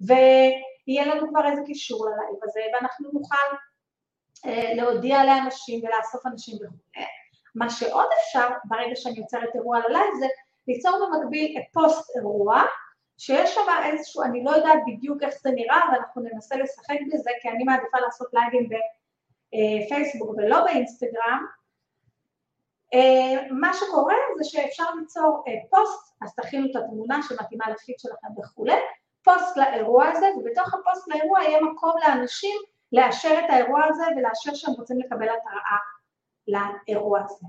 ויהיה 0.00 1.14
לנו 1.14 1.28
כבר 1.28 1.50
איזה 1.50 1.62
קישור 1.66 2.06
ללייב 2.06 2.38
הזה, 2.42 2.60
ואנחנו 2.74 3.08
נוכל 3.12 3.56
אה, 4.46 4.74
להודיע 4.74 5.24
לאנשים 5.24 5.84
ולאסוף 5.84 6.26
אנשים 6.26 6.56
וכו'. 6.56 7.02
מה 7.54 7.70
שעוד 7.70 8.06
אפשר, 8.18 8.48
ברגע 8.64 8.96
שאני 8.96 9.18
יוצרת 9.18 9.54
אירוע 9.54 9.78
ללייב, 9.88 10.14
זה 10.18 10.26
ליצור 10.68 10.98
במקביל 11.06 11.62
פוסט 11.72 12.16
אירוע, 12.16 12.62
שיש 13.18 13.54
שם 13.54 13.60
איזשהו, 13.84 14.22
אני 14.22 14.44
לא 14.44 14.50
יודעת 14.50 14.78
בדיוק 14.86 15.22
איך 15.22 15.34
זה 15.42 15.50
נראה, 15.50 15.80
ואנחנו 15.92 16.22
ננסה 16.22 16.56
לשחק 16.56 16.96
בזה, 17.12 17.30
כי 17.40 17.48
אני 17.48 17.64
מעדיפה 17.64 17.98
לעשות 17.98 18.28
לייבים 18.32 18.68
בפייסבוק 19.54 20.30
ולא 20.36 20.64
באינסטגרם. 20.64 21.46
אה, 22.94 23.46
מה 23.50 23.74
שקורה 23.74 24.14
זה 24.38 24.44
שאפשר 24.44 24.84
ליצור 25.00 25.44
אה, 25.48 25.52
פוסט, 25.70 26.14
אז 26.22 26.34
תכינו 26.34 26.66
את 26.70 26.76
התמונה 26.76 27.20
שמתאימה 27.28 27.70
לפיד 27.70 27.94
שלכם 27.98 28.28
וכולי, 28.38 28.76
פוסט 29.24 29.56
לאירוע 29.56 30.08
הזה, 30.08 30.26
ובתוך 30.36 30.74
הפוסט 30.74 31.08
לאירוע 31.08 31.42
יהיה 31.42 31.60
מקום 31.60 31.92
לאנשים 32.06 32.56
לאשר 32.92 33.38
את 33.38 33.50
האירוע 33.50 33.84
הזה 33.84 34.04
ולאשר 34.16 34.54
שהם 34.54 34.74
רוצים 34.74 34.98
לקבל 34.98 35.28
התראה 35.28 35.78
לאירוע 36.48 37.20
הזה. 37.24 37.46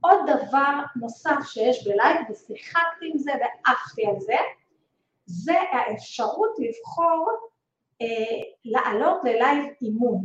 עוד 0.00 0.18
דבר 0.26 0.72
נוסף 0.96 1.36
שיש 1.44 1.88
בלייב, 1.88 2.16
ושיחקתי 2.30 3.06
עם 3.12 3.18
זה 3.18 3.32
ועפתי 3.32 4.06
על 4.06 4.20
זה, 4.20 4.36
זה 5.26 5.54
האפשרות 5.72 6.50
לבחור 6.58 7.30
אה, 8.02 8.06
לעלות 8.64 9.24
ללייב 9.24 9.64
אימון. 9.82 10.20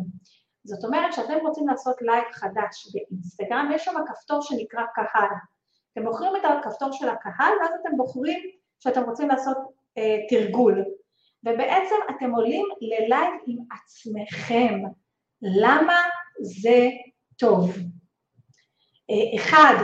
זאת 0.64 0.84
אומרת 0.84 1.14
שאתם 1.14 1.38
רוצים 1.42 1.68
לעשות 1.68 2.02
לייב 2.02 2.24
חדש 2.32 2.88
באינסטגרם, 2.94 3.72
יש 3.76 3.86
שם 3.86 3.94
כפתור 4.08 4.42
שנקרא 4.42 4.84
קהל. 4.96 5.30
אתם 5.94 6.04
בוחרים 6.06 6.36
את 6.36 6.42
הכפתור 6.46 6.92
של 6.92 7.10
הקהל, 7.10 7.54
ואז 7.62 7.72
אתם 7.82 7.98
בוחרים 7.98 8.40
שאתם 8.80 9.04
רוצים 9.04 9.28
לעשות 9.28 9.58
אה, 9.98 10.18
תרגול. 10.30 10.86
ובעצם 11.44 11.96
אתם 12.10 12.32
עולים 12.32 12.66
ללייב 12.82 13.34
עם 13.48 13.58
עצמכם. 13.72 14.80
למה 15.42 15.98
זה 16.42 16.90
טוב? 17.38 17.78
אה, 19.10 19.36
אחד, 19.36 19.76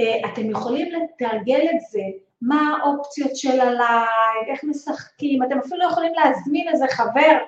אה, 0.00 0.30
אתם 0.32 0.50
יכולים 0.50 0.88
לתרגל 0.92 1.66
את 1.74 1.80
זה 1.90 2.02
מה 2.42 2.78
האופציות 2.82 3.36
של 3.36 3.60
הלייב, 3.60 4.48
איך 4.48 4.64
משחקים, 4.64 5.42
אתם 5.42 5.58
אפילו 5.58 5.88
יכולים 5.90 6.14
להזמין 6.14 6.68
איזה 6.68 6.86
חבר 6.90 7.38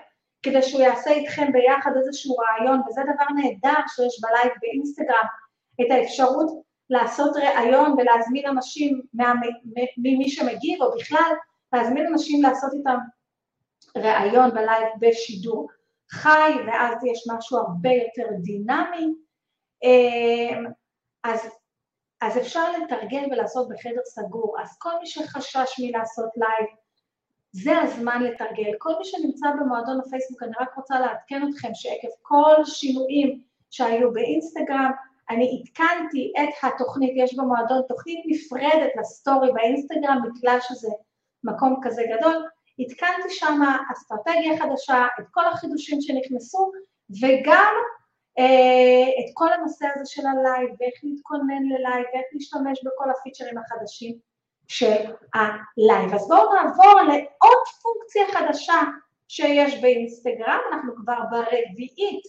כדי 0.43 0.63
שהוא 0.63 0.83
יעשה 0.83 1.11
איתכם 1.11 1.53
ביחד 1.53 1.91
איזשהו 1.97 2.37
ראיון, 2.37 2.81
וזה 2.89 3.01
דבר 3.03 3.25
נהדר 3.37 3.83
שיש 3.89 4.21
בלייב 4.21 4.53
באינסטגרם, 4.61 5.27
את 5.81 5.87
האפשרות 5.91 6.63
לעשות 6.91 7.37
ראיון 7.37 7.93
ולהזמין 7.93 8.47
אנשים 8.47 9.03
ממי 9.99 10.31
שמגיב, 10.31 10.83
או 10.83 10.97
בכלל 10.99 11.33
להזמין 11.73 12.07
אנשים 12.07 12.43
לעשות 12.43 12.73
איתם 12.73 12.99
ראיון 13.97 14.51
בלייב 14.51 14.89
בשידור 15.01 15.69
חי, 16.11 16.53
ואז 16.67 17.05
יש 17.05 17.25
משהו 17.37 17.59
הרבה 17.59 17.91
יותר 17.91 18.29
דינמי. 18.43 19.15
אמ, 19.83 20.67
אז 21.25 21.49
אז 22.23 22.39
אפשר 22.39 22.73
לתרגל 22.73 23.25
ולעשות 23.31 23.69
בחדר 23.69 24.01
סגור. 24.05 24.57
אז 24.63 24.79
כל 24.79 24.99
מי 25.01 25.07
שחשש 25.07 25.81
מלעשות 25.81 26.31
לייב, 26.37 26.71
זה 27.53 27.79
הזמן 27.81 28.23
לתרגל. 28.23 28.73
כל 28.79 28.93
מי 28.99 29.05
שנמצא 29.05 29.47
במועדון 29.61 30.01
הפייסבוק, 30.01 30.43
אני 30.43 30.53
רק 30.61 30.77
רוצה 30.77 31.01
לעדכן 31.01 31.43
אתכם 31.51 31.69
שעקב 31.75 32.09
כל 32.23 32.65
שינויים 32.65 33.41
שהיו 33.71 34.13
באינסטגרם, 34.13 34.91
אני 35.31 35.61
עדכנתי 35.61 36.33
את 36.39 36.55
התוכנית, 36.63 37.13
יש 37.17 37.37
במועדון 37.37 37.83
תוכנית 37.89 38.25
נפרדת 38.27 38.91
לסטורי 39.01 39.53
באינסטגרם, 39.53 40.19
בגלל 40.25 40.59
שזה 40.61 40.89
מקום 41.45 41.81
כזה 41.83 42.03
גדול, 42.17 42.47
עדכנתי 42.81 43.31
שם 43.31 43.61
אסטרטגיה 43.93 44.59
חדשה, 44.59 45.07
את 45.21 45.25
כל 45.31 45.49
החידושים 45.49 46.01
שנכנסו, 46.01 46.73
וגם 47.23 47.75
אה, 48.39 49.09
את 49.21 49.31
כל 49.35 49.53
הנושא 49.53 49.87
הזה 49.95 50.05
של 50.07 50.23
הלייב, 50.27 50.71
ואיך 50.81 50.95
להתכונן 51.03 51.63
ללייב, 51.63 52.07
ואיך 52.15 52.27
להשתמש 52.33 52.85
בכל 52.85 53.11
הפיצ'רים 53.11 53.59
החדשים 53.59 54.32
של 54.73 55.03
הלייב. 55.35 56.15
אז 56.15 56.29
בואו 56.29 56.55
נעבור 56.55 57.01
לעוד 57.01 57.67
פונקציה 57.83 58.27
חדשה 58.33 58.81
שיש 59.29 59.81
באינסטגרם, 59.81 60.59
אנחנו 60.73 60.95
כבר 60.97 61.19
ברביעית, 61.31 62.25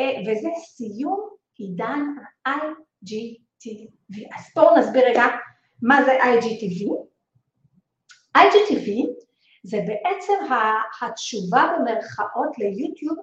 אה, 0.00 0.20
וזה 0.26 0.48
סיום 0.64 1.28
עידן 1.58 2.00
ה-IGTV. 2.46 2.82
IGTV. 3.66 4.36
אז 4.36 4.44
בואו 4.56 4.76
נסביר 4.76 5.04
רגע 5.06 5.24
מה 5.82 6.04
זה 6.04 6.18
IGTV. 6.22 6.90
IGTV 8.38 8.88
זה 9.62 9.78
בעצם 9.86 10.32
התשובה 11.00 11.76
במרכאות 11.78 12.58
ליוטיוב 12.58 13.18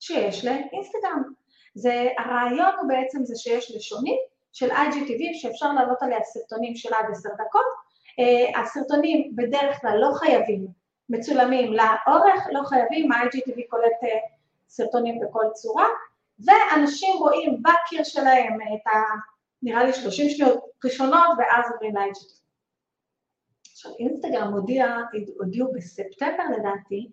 שיש 0.00 0.44
לאינסטגרם. 0.44 1.22
זה, 1.74 2.08
הרעיון 2.18 2.72
הוא 2.80 2.88
בעצם 2.88 3.24
זה 3.24 3.34
שיש 3.36 3.76
לשונית 3.76 4.20
של 4.52 4.70
IGTV 4.70 5.34
שאפשר 5.34 5.72
לעלות 5.72 6.02
עליה 6.02 6.22
סרטונים 6.22 6.76
של 6.76 6.94
עד 6.94 7.04
עשר 7.12 7.28
דקות. 7.28 7.83
Uh, 8.20 8.58
הסרטונים 8.58 9.36
בדרך 9.36 9.80
כלל 9.80 9.98
לא 10.00 10.14
חייבים 10.14 10.66
מצולמים 11.08 11.72
לאורך, 11.72 12.46
לא 12.52 12.62
חייבים, 12.62 13.12
ה-IGTV 13.12 13.60
קולט 13.68 14.02
uh, 14.02 14.06
סרטונים 14.68 15.20
בכל 15.20 15.44
צורה, 15.54 15.86
ואנשים 16.38 17.16
רואים 17.18 17.62
בקיר 17.62 18.04
שלהם 18.04 18.58
את 18.60 18.86
ה... 18.86 18.90
נראה 19.62 19.84
לי 19.84 19.92
30 19.92 20.30
שניות 20.30 20.64
ראשונות 20.84 21.28
ואז 21.38 21.72
עוברים 21.72 21.96
ל-IGTV. 21.96 22.44
עכשיו 23.72 23.92
אינסטגרם 23.98 24.52
הודיע, 24.52 24.96
הודיעו 25.38 25.72
בספטמבר 25.72 26.44
לדעתי, 26.58 27.10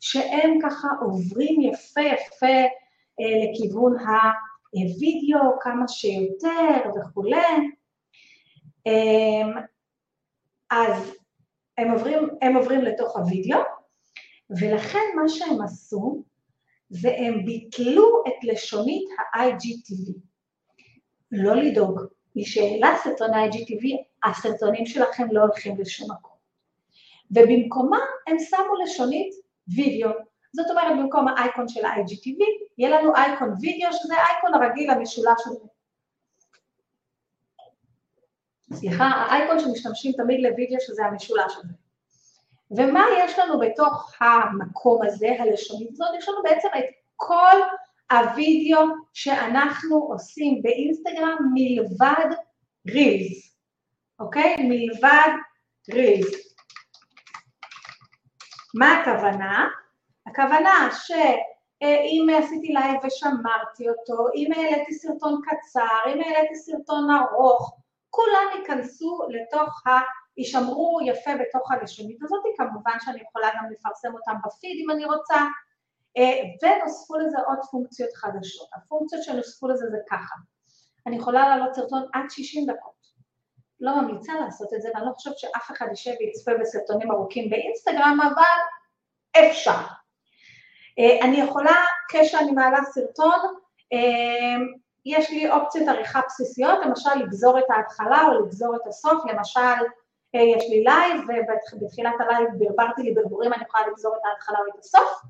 שהם 0.00 0.58
ככה 0.62 0.88
עוברים 1.00 1.60
יפה 1.60 2.00
יפה 2.00 2.46
אה, 3.20 3.52
לכיוון 3.52 3.96
הווידאו 4.72 5.60
כמה 5.60 5.88
שיותר 5.88 6.90
וכולי. 6.96 7.70
אה, 8.86 9.62
אז 10.70 11.14
הם 11.78 11.90
עוברים, 11.90 12.28
הם 12.42 12.56
עוברים 12.56 12.82
לתוך 12.82 13.16
הווידאו, 13.16 13.58
ולכן 14.50 15.04
מה 15.16 15.28
שהם 15.28 15.62
עשו 15.62 16.24
זה 16.88 17.14
הם 17.18 17.44
ביטלו 17.44 18.22
את 18.28 18.44
לשונית 18.44 19.08
ה-IGTV. 19.18 20.12
לא 21.32 21.54
לדאוג, 21.56 22.00
מי 22.36 22.44
שהעלה 22.44 22.96
סרטון 23.02 23.34
ה-IGTV, 23.34 23.86
הסרטונים 24.24 24.86
שלכם 24.86 25.26
לא 25.32 25.40
הולכים 25.40 25.80
לשום 25.80 26.10
מקום. 26.10 26.34
ובמקומה 27.30 27.98
הם 28.26 28.36
שמו 28.38 28.74
לשונית 28.84 29.34
וידאו. 29.68 30.10
זאת 30.52 30.70
אומרת, 30.70 30.98
במקום 30.98 31.28
האייקון 31.28 31.68
של 31.68 31.84
ה-IGTV, 31.84 32.38
יהיה 32.78 33.00
לנו 33.00 33.16
אייקון 33.16 33.54
וידאו, 33.60 33.92
שזה 33.92 34.14
האייקון 34.14 34.54
הרגיל 34.54 34.90
המשולש 34.90 35.40
הזה. 35.46 35.73
סליחה, 38.72 39.04
האייקון 39.04 39.58
שמשתמשים 39.60 40.12
תמיד 40.12 40.40
לוידאו, 40.40 40.80
שזה 40.80 41.04
המשולש 41.04 41.56
הזה. 41.56 41.72
ומה 42.70 43.04
יש 43.18 43.38
לנו 43.38 43.58
בתוך 43.58 44.12
המקום 44.20 45.06
הזה, 45.06 45.28
הלשונית 45.38 45.90
הזאת? 45.92 46.08
יש 46.18 46.28
לנו 46.28 46.42
בעצם 46.42 46.68
את 46.78 46.84
כל 47.16 47.56
הוידאו 48.10 48.80
שאנחנו 49.12 49.96
עושים 49.96 50.62
באינסטגרם 50.62 51.36
מלבד 51.54 52.36
רילס, 52.88 53.56
אוקיי? 54.20 54.56
מלבד 54.58 55.28
רילס. 55.90 56.54
מה 58.74 59.00
הכוונה? 59.00 59.68
הכוונה 60.26 60.88
שאם 60.92 62.26
עשיתי 62.38 62.68
לייב 62.72 63.00
ושמרתי 63.06 63.88
אותו, 63.88 64.26
אם 64.34 64.50
העליתי 64.56 64.94
סרטון 64.94 65.40
קצר, 65.44 65.98
אם 66.06 66.20
העליתי 66.20 66.54
סרטון 66.54 67.08
ארוך, 67.10 67.83
כולם 68.14 68.60
ייכנסו 68.60 69.18
לתוך 69.28 69.86
ה... 69.86 69.90
יישמרו 70.36 71.00
יפה 71.06 71.30
בתוך 71.40 71.72
הלשונית 71.72 72.22
הזאת, 72.22 72.42
כמובן 72.56 72.96
שאני 73.00 73.20
יכולה 73.20 73.48
גם 73.56 73.70
לפרסם 73.72 74.14
אותם 74.14 74.34
בפיד 74.46 74.84
אם 74.84 74.90
אני 74.90 75.04
רוצה, 75.04 75.34
אה, 76.16 76.40
ונוספו 76.62 77.14
לזה 77.16 77.38
עוד 77.46 77.58
פונקציות 77.70 78.12
חדשות. 78.14 78.68
הפונקציות 78.74 79.22
שנוספו 79.22 79.68
לזה 79.68 79.86
זה 79.90 79.98
ככה, 80.10 80.34
אני 81.06 81.16
יכולה 81.16 81.48
לעלות 81.48 81.74
סרטון 81.74 82.02
עד 82.12 82.24
60 82.28 82.66
דקות. 82.66 82.94
לא 83.80 84.02
ממליצה 84.02 84.32
לעשות 84.40 84.74
את 84.74 84.82
זה, 84.82 84.88
ואני 84.94 85.06
לא 85.06 85.12
חושבת 85.12 85.38
שאף 85.38 85.70
אחד 85.70 85.86
יישב 85.90 86.12
ויצפה 86.20 86.50
בסרטונים 86.60 87.10
ארוכים 87.10 87.50
באינסטגרם, 87.50 88.18
אבל 88.22 88.58
אפשר. 89.46 89.78
אה, 90.98 91.24
אני 91.24 91.36
יכולה, 91.36 91.76
כשאני 92.08 92.50
מעלה 92.50 92.78
סרטון, 92.84 93.38
אה, 93.92 94.56
יש 95.06 95.30
לי 95.30 95.50
אופציות 95.50 95.88
עריכה 95.88 96.20
בסיסיות, 96.26 96.78
למשל 96.86 97.14
לגזור 97.14 97.58
את 97.58 97.64
ההתחלה 97.68 98.26
או 98.26 98.44
לגזור 98.44 98.76
את 98.76 98.86
הסוף, 98.86 99.24
למשל 99.26 99.84
יש 100.34 100.64
לי 100.70 100.84
לייב, 100.84 101.20
ובתחילת 101.20 102.14
הלייב 102.20 102.48
ברברתי 102.58 103.02
לי 103.02 103.14
ברבורים, 103.14 103.52
אני 103.52 103.62
יכולה 103.62 103.86
לגזור 103.86 104.16
את 104.16 104.20
ההתחלה 104.24 104.58
או 104.58 104.64
את 104.74 104.78
הסוף. 104.78 105.22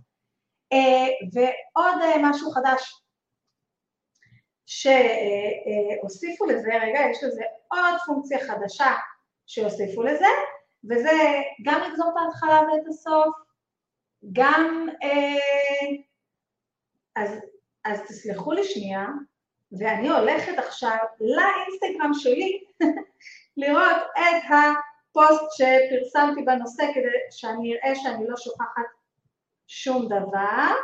ועוד 1.33 1.95
משהו 2.23 2.51
חדש 2.51 3.03
שהוסיפו 4.67 6.45
לזה, 6.47 6.71
רגע, 6.83 7.01
יש 7.11 7.25
לזה 7.25 7.43
עוד 7.69 7.95
פונקציה 8.07 8.39
חדשה 8.39 8.93
שהוסיפו 9.47 10.03
לזה, 10.03 10.27
וזה 10.91 11.11
גם 11.63 11.81
לגזור 11.81 12.09
את 12.09 12.15
ההתחלה 12.17 12.61
ואת 12.61 12.87
הסוף, 12.89 13.35
גם, 14.33 14.89
אז, 17.17 17.31
אז 17.85 18.01
תסלחו 18.01 18.53
לי 18.53 18.65
שנייה, 18.65 19.07
ואני 19.79 20.09
הולכת 20.09 20.59
עכשיו 20.59 20.97
לאינסטגרם 21.21 22.11
שלי 22.15 22.65
לראות 23.61 23.97
את 24.13 24.45
הפוסט 24.51 25.45
שפרסמתי 25.57 26.43
בנושא 26.43 26.85
כדי 26.95 27.09
שאני 27.31 27.75
אראה 27.75 27.95
שאני 27.95 28.29
לא 28.29 28.37
שוכחת 28.37 28.83
שום 29.67 30.07
דבר. 30.07 30.75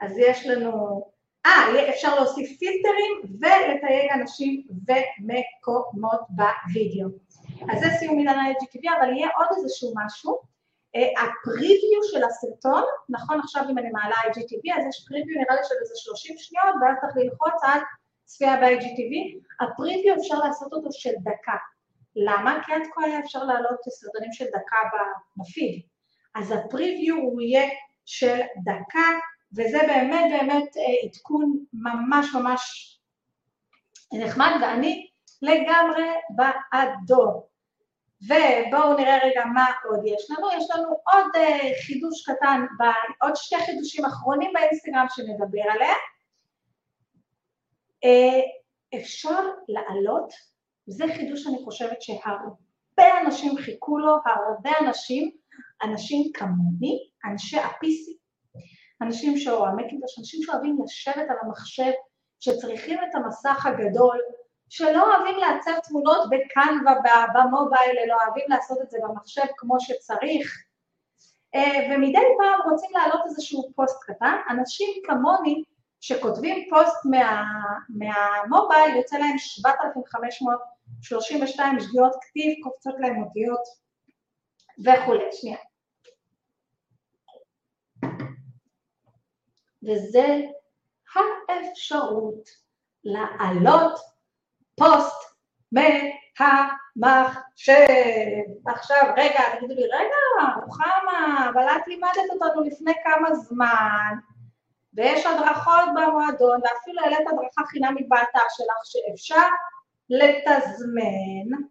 אז 0.00 0.18
יש 0.18 0.46
לנו, 0.46 1.02
אה, 1.46 1.90
אפשר 1.90 2.14
להוסיף 2.14 2.58
פילטרים 2.58 3.38
ולתייג 3.40 4.12
אנשים 4.20 4.62
ומקומות 4.70 6.20
בווידאו. 6.30 7.08
אז 7.72 7.80
זה 7.80 7.86
סיום 7.98 8.14
עניין 8.14 8.38
ה-IGTV, 8.38 8.98
אבל 8.98 9.16
יהיה 9.16 9.28
עוד 9.36 9.48
איזשהו 9.56 9.92
משהו. 9.96 10.57
הפריוויו 10.96 12.00
של 12.10 12.24
הסרטון, 12.24 12.82
נכון 13.08 13.40
עכשיו 13.40 13.62
אם 13.70 13.78
אני 13.78 13.90
מעלה 13.90 14.14
IGTV, 14.14 14.78
אז 14.78 14.84
יש 14.88 15.04
פריוויו 15.08 15.38
נראה 15.40 15.56
לי 15.56 15.68
של 15.68 15.74
איזה 15.80 15.94
30 15.96 16.36
שניות, 16.38 16.74
ואז 16.82 16.96
צריך 17.00 17.16
ללחוץ 17.16 17.62
על 17.62 17.80
צפייה 18.24 18.56
ב-IGTV. 18.56 19.14
הפריוויו 19.60 20.14
אפשר 20.14 20.38
לעשות 20.38 20.72
אותו 20.72 20.92
של 20.92 21.12
דקה. 21.20 21.56
למה? 22.16 22.60
כי 22.66 22.72
עד 22.72 22.82
כה 22.94 23.04
היה 23.04 23.18
אפשר 23.20 23.44
להעלות 23.44 23.80
סרטונים 23.88 24.32
של 24.32 24.44
דקה 24.44 24.76
בפיד. 25.36 25.82
אז 26.34 26.52
הפריוויו 26.52 27.16
הוא 27.16 27.40
יהיה 27.40 27.68
של 28.04 28.40
דקה, 28.64 29.08
וזה 29.52 29.78
באמת 29.86 30.30
באמת 30.30 30.68
עדכון 31.04 31.64
ממש 31.72 32.34
ממש 32.34 32.94
נחמד, 34.12 34.50
ואני 34.62 35.06
לגמרי 35.42 36.08
בעדו. 36.30 37.47
ובואו 38.22 38.96
נראה 38.96 39.18
רגע 39.24 39.44
מה 39.54 39.66
עוד 39.84 40.00
יש 40.06 40.30
לנו. 40.30 40.48
יש 40.58 40.70
לנו 40.74 40.88
עוד 40.88 41.26
חידוש 41.86 42.28
קטן, 42.30 42.60
עוד 43.22 43.36
שתי 43.36 43.56
חידושים 43.66 44.04
אחרונים 44.04 44.50
באינסטגרם 44.54 45.06
שנדבר 45.08 45.62
עליהם. 45.72 45.98
אפשר 48.94 49.40
לעלות 49.68 50.32
זה 50.86 51.04
חידוש 51.16 51.42
שאני 51.42 51.64
חושבת 51.64 52.02
שהרבה 52.02 53.20
אנשים 53.26 53.56
חיכו 53.56 53.98
לו, 53.98 54.12
הרבה 54.26 54.70
אנשים, 54.80 55.30
אנשים 55.82 56.32
כמוני, 56.34 56.98
אנשי 57.24 57.58
ה-PC, 57.58 58.18
אנשים 59.02 59.34
מקינטוש, 59.76 60.18
אנשים 60.18 60.42
שאוהבים 60.42 60.78
לשבת 60.84 61.26
על 61.30 61.36
המחשב, 61.42 61.92
שצריכים 62.40 62.98
את 62.98 63.14
המסך 63.14 63.66
הגדול, 63.66 64.18
שלא 64.68 65.16
אוהבים 65.16 65.38
לעצב 65.38 65.72
תמונות 65.88 66.30
בקנווה, 66.30 66.94
במובייל, 67.34 67.98
אלא 67.98 68.14
אוהבים 68.14 68.44
לעשות 68.48 68.78
את 68.82 68.90
זה 68.90 68.98
במחשב 69.02 69.46
כמו 69.56 69.80
שצריך, 69.80 70.64
אה, 71.54 71.88
ומדי 71.90 72.24
פעם 72.38 72.70
רוצים 72.70 72.90
להעלות 72.92 73.20
איזשהו 73.26 73.72
פוסט 73.76 74.02
קטן, 74.02 74.36
אנשים 74.50 74.88
כמוני 75.04 75.62
שכותבים 76.00 76.70
פוסט 76.70 76.96
מה, 77.04 77.42
מהמובייל, 77.88 78.96
יוצא 78.96 79.18
להם 79.18 79.38
7,500 79.38 80.58
32 81.02 81.80
שגיאות 81.80 82.12
כתיב, 82.22 82.54
קופצות 82.62 82.94
להם 82.98 83.22
אותיות 83.22 83.60
וכולי. 84.84 85.32
שנייה. 85.32 85.58
וזה 89.82 90.40
האפשרות 91.14 92.48
לעלות 93.04 93.98
פוסט 94.78 95.28
מהמחשב. 96.38 97.72
עכשיו, 98.66 99.12
רגע, 99.16 99.40
תגידו 99.56 99.74
לי, 99.74 99.86
רגע, 99.86 100.16
רוחמה, 100.64 101.50
אבל 101.50 101.62
את 101.62 101.86
לימדת 101.86 102.30
אותנו 102.30 102.62
לפני 102.62 102.92
כמה 103.04 103.34
זמן, 103.34 104.14
ויש 104.94 105.26
הדרכות 105.26 105.88
במועדון, 105.94 106.60
ואפילו 106.64 107.02
העלית 107.02 107.28
הדרכה 107.28 107.66
חינמית 107.66 108.08
באתר 108.08 108.46
שלך 108.48 108.80
שאפשר 108.84 109.48
לתזמן 110.10 111.64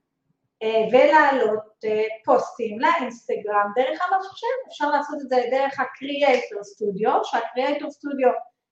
אה, 0.64 0.88
ולהעלות 0.92 1.86
אה, 1.86 2.04
פוסטים 2.26 2.80
לאינסטגרם 2.80 3.72
דרך 3.76 4.00
המחשב, 4.02 4.48
אפשר 4.68 4.90
לעשות 4.90 5.16
את 5.22 5.30
זה 5.30 5.44
דרך 5.52 5.80
ה-Creator 5.80 6.60
Studio, 6.60 7.24
שה-Creator 7.24 7.86
Studio 7.86 8.30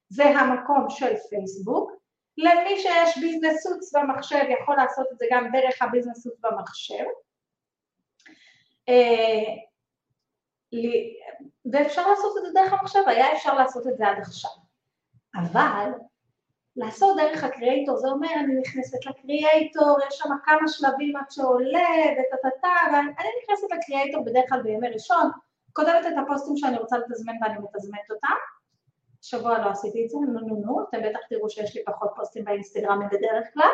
זה 0.09 0.25
המקום 0.25 0.89
של 0.89 1.15
פייסבוק, 1.29 1.91
למי 2.37 2.79
שיש 2.79 3.17
ביזנס 3.17 3.63
סוץ 3.63 3.95
במחשב 3.95 4.43
יכול 4.61 4.75
לעשות 4.75 5.07
את 5.11 5.17
זה 5.17 5.25
גם 5.31 5.51
דרך 5.51 5.81
הביזנס 5.81 6.23
סוץ 6.23 6.33
במחשב. 6.39 7.05
אה, 8.89 9.55
ואפשר 11.71 12.09
לעשות 12.09 12.37
את 12.37 12.43
זה 12.43 12.49
דרך 12.53 12.73
המחשב, 12.73 12.99
היה 13.07 13.33
אפשר 13.33 13.53
לעשות 13.53 13.87
את 13.87 13.97
זה 13.97 14.07
עד 14.07 14.17
עכשיו. 14.17 14.51
אבל 15.35 15.91
לעשות 16.75 17.17
דרך 17.17 17.43
הקריאייטור, 17.43 17.97
זה 17.97 18.07
אומר 18.07 18.29
אני 18.39 18.59
נכנסת 18.61 19.05
לקריאייטור, 19.05 19.97
יש 20.07 20.17
שם 20.17 20.29
כמה 20.45 20.67
שלבים 20.67 21.15
עד 21.17 21.31
שעולה 21.31 21.89
וטה-טה-טה, 22.11 22.73
ואני 22.93 23.29
נכנסת 23.43 23.67
לקריאייטור 23.71 24.25
בדרך 24.25 24.45
כלל 24.49 24.61
בימי 24.61 24.89
ראשון, 24.89 25.31
כותבת 25.73 26.05
את 26.07 26.13
הפוסטים 26.23 26.57
שאני 26.57 26.77
רוצה 26.77 26.97
לתזמן 26.97 27.33
ואני 27.41 27.55
מתזמנת 27.59 28.11
אותם. 28.11 28.35
שבוע 29.29 29.57
לא 29.57 29.69
עשיתי 29.69 30.05
את 30.05 30.09
זה, 30.09 30.17
נו 30.17 30.39
נו 30.39 30.55
נו, 30.55 30.85
אתם 30.89 30.97
בטח 31.09 31.19
תראו 31.29 31.49
שיש 31.49 31.75
לי 31.75 31.83
פחות 31.85 32.09
פוסטים 32.15 32.45
באינסטגרם 32.45 32.99
בדרך 33.07 33.47
כלל. 33.53 33.71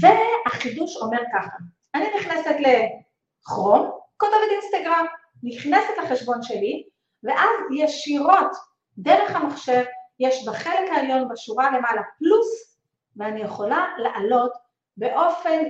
והחידוש 0.00 0.96
אומר 0.96 1.18
ככה, 1.32 1.56
אני 1.94 2.06
נכנסת 2.16 2.56
לכרום, 2.60 3.90
כותבת 4.16 4.50
אינסטגרם, 4.50 5.06
נכנסת 5.42 5.98
לחשבון 6.02 6.42
שלי, 6.42 6.88
ואז 7.22 7.50
ישירות 7.76 8.50
דרך 8.98 9.36
המחשב 9.36 9.84
יש 10.20 10.48
בחלק 10.48 10.90
העליון 10.96 11.28
בשורה 11.28 11.78
למעלה 11.78 12.02
פלוס, 12.18 12.78
ואני 13.16 13.40
יכולה 13.40 13.86
לעלות 13.98 14.52
באופן 14.96 15.62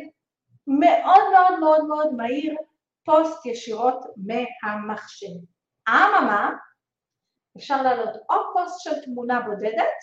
מאוד 0.66 1.22
מאוד 1.32 1.58
מאוד 1.60 1.84
מאוד 1.84 2.14
מהיר 2.14 2.56
פוסט 3.04 3.46
ישירות 3.46 4.04
מהמחשב. 4.16 5.26
אממה, 5.88 6.50
אפשר 7.56 7.82
לעלות 7.82 8.16
או 8.30 8.36
פוסט 8.52 8.80
של 8.80 9.04
תמונה 9.04 9.40
בודדת, 9.40 9.98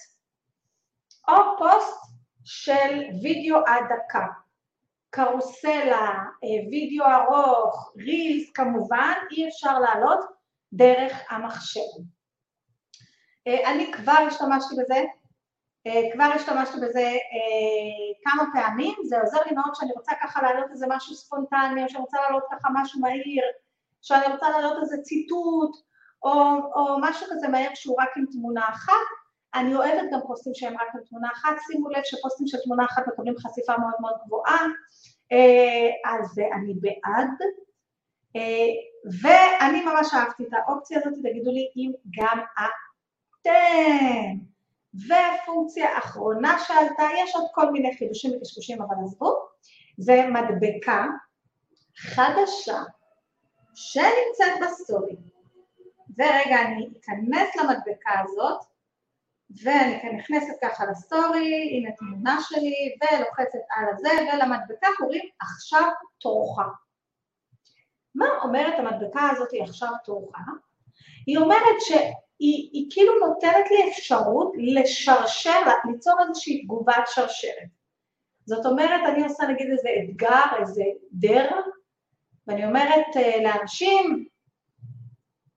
או 1.28 1.58
פוסט 1.58 2.00
של 2.44 3.02
וידאו 3.24 3.58
עד 3.68 3.84
דקה. 3.84 4.26
קרוסלה, 5.12 6.10
אה, 6.44 6.70
וידאו 6.72 7.06
ארוך, 7.06 7.94
רילס 7.98 8.52
כמובן, 8.54 9.14
אי 9.32 9.48
אפשר 9.48 9.80
לעלות 9.80 10.20
דרך 10.74 11.14
המחשב. 11.30 11.92
אה, 13.48 13.72
אני 13.72 13.92
כבר 13.94 14.26
השתמשתי 14.28 14.76
בזה, 14.80 15.04
אה, 15.88 16.14
כבר 16.14 16.24
השתמשתי 16.36 16.78
בזה 16.78 17.12
כמה 18.24 18.44
פעמים, 18.54 18.96
זה 19.04 19.22
עוזר 19.22 19.40
לי 19.46 19.56
מאוד 19.56 19.76
שאני 19.76 19.92
רוצה 19.96 20.12
ככה 20.22 20.42
להעלות 20.42 20.72
איזה 20.72 20.86
משהו 20.90 21.16
ספונטני, 21.16 21.84
או 21.84 21.90
שאני 21.90 22.02
רוצה 22.02 22.18
להעלות 22.22 22.44
ככה 22.52 22.70
משהו 22.74 23.02
מהיר, 23.02 23.44
שאני 24.02 24.34
רוצה 24.34 24.50
להעלות 24.50 24.78
איזה 24.82 24.98
ציטוט, 25.02 25.72
או, 26.24 26.32
או 26.76 26.98
משהו 27.02 27.28
כזה 27.32 27.48
מהר 27.48 27.70
שהוא 27.74 27.96
רק 28.02 28.10
עם 28.18 28.26
תמונה 28.32 28.70
אחת. 28.70 29.08
אני 29.56 29.76
אוהבת 29.76 30.10
גם 30.12 30.20
פוסטים 30.28 30.54
שהם 30.56 30.74
רק 30.74 30.88
עם 30.96 31.02
תמונה 31.10 31.30
אחת, 31.34 31.56
שימו 31.68 31.90
לב 31.90 32.02
שפוסטים 32.04 32.48
של 32.48 32.58
תמונה 32.64 32.86
אחת 32.86 33.04
מקבלים 33.08 33.36
חשיפה 33.38 33.78
מאוד 33.78 33.94
מאוד 34.02 34.14
גבוהה, 34.26 34.66
אה, 35.32 36.12
אז 36.14 36.40
אני 36.54 36.74
בעד. 36.74 37.30
אה, 38.36 38.68
ואני 39.22 39.86
ממש 39.86 40.14
אהבתי 40.14 40.44
את 40.44 40.54
האופציה 40.54 41.00
הזאת, 41.00 41.14
תגידו 41.24 41.52
לי 41.52 41.68
אם 41.78 41.92
גם 42.20 42.40
אתם. 42.54 44.52
ופונקציה 44.96 45.98
אחרונה 45.98 46.60
שעלתה, 46.60 47.04
יש 47.24 47.36
עוד 47.36 47.46
כל 47.54 47.72
מיני 47.72 47.98
חידושים 47.98 48.32
וקשקושים, 48.38 48.82
אבל 48.82 48.96
עזבו, 49.04 49.36
זה 49.98 50.22
מדבקה 50.30 51.06
חדשה 51.98 52.84
שנמצאת 53.76 54.62
בסטורי. 54.62 55.31
ורגע, 56.18 56.62
אני 56.62 56.90
אכנס 57.00 57.56
למדבקה 57.56 58.12
הזאת, 58.24 58.60
ואני 59.64 60.00
כן 60.02 60.16
נכנסת 60.16 60.54
ככה 60.62 60.86
לסטורי, 60.86 61.78
הנה 61.78 61.92
תמונה 61.96 62.38
שלי, 62.42 62.96
ולוחצת 63.02 63.60
על 63.70 63.86
הזה, 63.94 64.10
ולמדבקה 64.10 64.88
קוראים 64.98 65.30
עכשיו 65.40 65.90
תורך. 66.20 66.58
מה 68.16 68.26
אומרת 68.44 68.80
המדבקה 68.80 69.30
הזאת 69.30 69.50
עכשיו 69.62 69.90
תורך? 70.06 70.36
היא 71.28 71.38
אומרת 71.38 71.78
שהיא 71.80 72.88
כאילו 72.90 73.28
נותנת 73.28 73.72
לי 73.72 73.92
אפשרות 73.92 74.52
לשרשר, 74.58 75.62
ליצור 75.92 76.14
איזושהי 76.28 76.64
תגובת 76.64 77.04
שרשרת. 77.08 77.68
זאת 78.46 78.66
אומרת, 78.66 79.02
אני 79.06 79.24
עושה 79.24 79.44
נגיד 79.44 79.68
איזה 79.72 79.90
אתגר, 80.04 80.60
איזה 80.60 80.84
dare, 81.12 81.50
ואני 82.48 82.66
אומרת 82.66 83.06
uh, 83.16 83.44
לאנשים, 83.44 84.26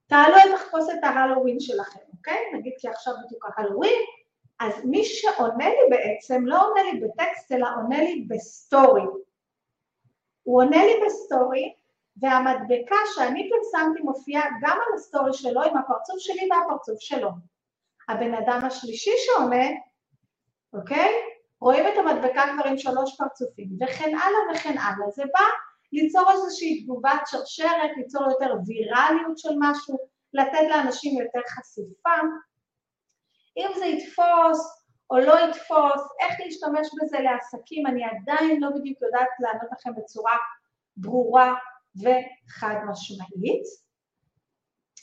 תעלו 0.07 0.37
את 0.37 0.61
תחפושת 0.61 0.99
ההלואוין 1.03 1.61
שלכם. 1.61 2.01
אוקיי? 2.17 2.39
נגיד 2.55 2.73
כי 2.79 2.89
עכשיו 2.89 3.15
בדיוק 3.25 3.47
ההלואוין, 3.47 4.01
אז 4.61 4.85
מי 4.85 5.05
שעונה 5.05 5.69
לי 5.69 5.91
בעצם 5.91 6.47
לא 6.47 6.69
עונה 6.69 6.83
לי 6.83 7.01
בטקסט, 7.01 7.53
אלא 7.53 7.69
עונה 7.77 8.01
לי 8.01 8.27
בסטורי. 8.29 9.03
הוא 10.43 10.63
עונה 10.63 10.87
לי 10.87 10.93
בסטורי, 11.07 11.75
והמדבקה 12.17 12.97
שאני 13.15 13.51
פרסמתי 13.51 14.03
מופיעה 14.03 14.45
גם 14.63 14.79
על 14.87 14.95
הסטורי 14.95 15.33
שלו 15.33 15.63
עם 15.63 15.77
הפרצוף 15.77 16.19
שלי 16.19 16.49
והפרצוף 16.51 17.01
שלו. 17.01 17.31
הבן 18.09 18.35
אדם 18.35 18.61
השלישי 18.65 19.11
שעונה, 19.17 19.67
אוקיי? 20.73 21.11
רואים 21.61 21.87
את 21.87 21.99
המדבקה 21.99 22.43
כבר 22.55 22.69
עם 22.69 22.79
שלוש 22.79 23.17
פרצופים, 23.17 23.69
וכן 23.81 24.15
הלאה 24.15 24.55
וכן 24.55 24.79
הלאה. 24.79 25.11
זה 25.11 25.23
בא 25.33 25.45
ליצור 25.95 26.31
איזושהי 26.33 26.83
תגובת 26.83 27.23
שרשרת, 27.27 27.91
ליצור 27.97 28.23
יותר 28.31 28.55
ויראליות 28.67 29.39
של 29.39 29.55
משהו, 29.59 29.99
לתת 30.35 30.69
לאנשים 30.71 31.23
יותר 31.23 31.41
חשיפה. 31.49 32.17
אם 33.57 33.69
זה 33.79 33.85
יתפוס 33.85 34.85
או 35.11 35.19
לא 35.19 35.35
יתפוס, 35.41 36.03
איך 36.21 36.41
להשתמש 36.41 36.89
בזה 37.03 37.19
לעסקים, 37.21 37.87
אני 37.87 38.03
עדיין 38.05 38.61
לא 38.61 38.69
בדיוק 38.71 39.03
יודעת 39.03 39.29
לענות 39.41 39.71
לכם 39.73 39.91
בצורה 39.97 40.37
ברורה 40.97 41.55
וחד 41.97 42.75
משמעית. 42.91 43.65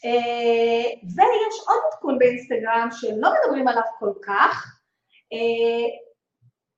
אה, 0.06 0.90
ויש 1.16 1.56
עוד 1.68 1.80
עדכון 1.94 2.20
באינסטגרם 2.20 2.88
שלא 2.92 3.30
מדברים 3.34 3.68
עליו 3.68 3.84
כל 4.00 4.14
כך, 4.26 4.82
אה, 5.34 5.88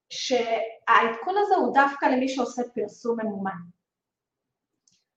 שהעדכון 0.09 1.35
הזה 1.37 1.55
הוא 1.55 1.73
דווקא 1.73 2.05
למי 2.05 2.29
שעושה 2.29 2.61
פרסום 2.75 3.19
ממומן. 3.19 3.51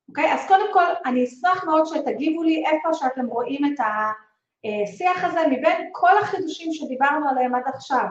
אוקיי? 0.09 0.33
אז 0.33 0.49
קודם 0.49 0.73
כל, 0.73 0.85
אני 1.07 1.25
אשמח 1.25 1.65
מאוד 1.65 1.87
שתגיבו 1.87 2.43
לי 2.43 2.65
איפה 2.67 2.89
שאתם 2.93 3.27
רואים 3.27 3.65
את 3.65 3.81
השיח 3.81 5.25
הזה 5.25 5.41
מבין 5.47 5.89
כל 5.93 6.19
החידושים 6.19 6.73
שדיברנו 6.73 7.29
עליהם 7.29 7.55
עד 7.55 7.63
עכשיו. 7.67 8.05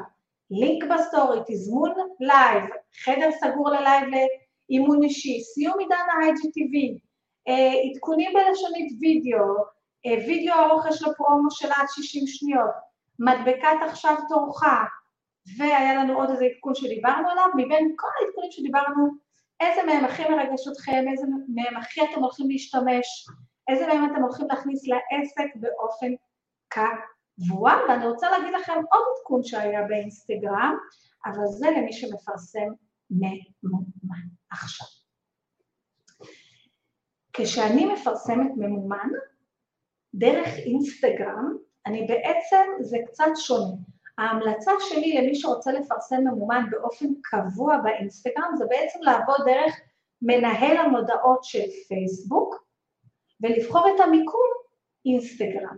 לינק 0.51 0.83
בסטורי, 0.83 1.39
תזמון 1.47 1.91
לייב, 2.19 2.63
חדר 3.03 3.29
סגור 3.31 3.69
ללייב 3.69 4.03
לאימון 4.69 5.03
אישי, 5.03 5.41
סיום 5.41 5.79
עידן 5.79 5.95
ה-IGTV, 5.95 6.99
אה, 7.47 7.91
עדכונים 7.91 8.33
בלשונית 8.33 8.91
וידאו, 9.01 9.55
אה, 10.05 10.25
וידאו 10.27 10.55
ארוך 10.55 10.85
יש 10.89 11.03
לו 11.03 11.09
פרומו 11.17 11.51
של 11.51 11.67
עד 11.67 11.85
60 11.89 12.27
שניות, 12.27 12.71
מדבקת 13.19 13.77
עכשיו 13.81 14.15
תורך, 14.29 14.63
והיה 15.57 15.95
לנו 15.95 16.19
עוד 16.19 16.29
איזה 16.29 16.45
עדכון 16.45 16.75
שדיברנו 16.75 17.29
עליו, 17.29 17.45
מבין 17.55 17.93
כל 17.95 18.07
העדכונים 18.19 18.51
שדיברנו 18.51 19.24
איזה 19.59 19.83
מהם 19.83 20.05
הכי 20.05 20.23
מרגש 20.29 20.67
אתכם, 20.71 21.05
איזה 21.11 21.27
מהם 21.47 21.77
הכי 21.77 22.01
אתם 22.01 22.23
הולכים 22.23 22.49
להשתמש, 22.49 23.27
איזה 23.67 23.87
מהם 23.87 24.11
אתם 24.11 24.23
הולכים 24.23 24.47
להכניס 24.47 24.87
לעסק 24.87 25.55
באופן 25.55 26.11
קבוע, 26.67 27.73
ואני 27.89 28.07
רוצה 28.07 28.29
להגיד 28.31 28.53
לכם 28.53 28.73
עוד 28.73 29.03
עדכון 29.17 29.43
שהיה 29.43 29.83
באינסטגרם, 29.87 30.77
אבל 31.25 31.47
זה 31.47 31.67
למי 31.77 31.93
שמפרסם 31.93 32.67
ממומן 33.11 34.25
עכשיו. 34.51 34.87
כשאני 37.33 37.85
מפרסמת 37.85 38.51
ממומן, 38.57 39.09
דרך 40.13 40.47
אינסטגרם, 40.47 41.57
אני 41.85 42.07
בעצם, 42.07 42.65
זה 42.81 42.97
קצת 43.07 43.31
שונה. 43.35 43.75
ההמלצה 44.17 44.71
שלי 44.79 45.17
למי 45.17 45.35
שרוצה 45.35 45.71
לפרסם 45.71 46.21
ממומן 46.23 46.65
באופן 46.71 47.05
קבוע 47.21 47.77
באינסטגרם 47.77 48.55
זה 48.57 48.65
בעצם 48.69 48.99
לעבוד 49.01 49.37
דרך 49.45 49.75
מנהל 50.21 50.77
המודעות 50.77 51.43
של 51.43 51.63
פייסבוק 51.87 52.65
ולבחור 53.41 53.87
את 53.95 53.99
המיקום 53.99 54.49
אינסטגרם. 55.05 55.77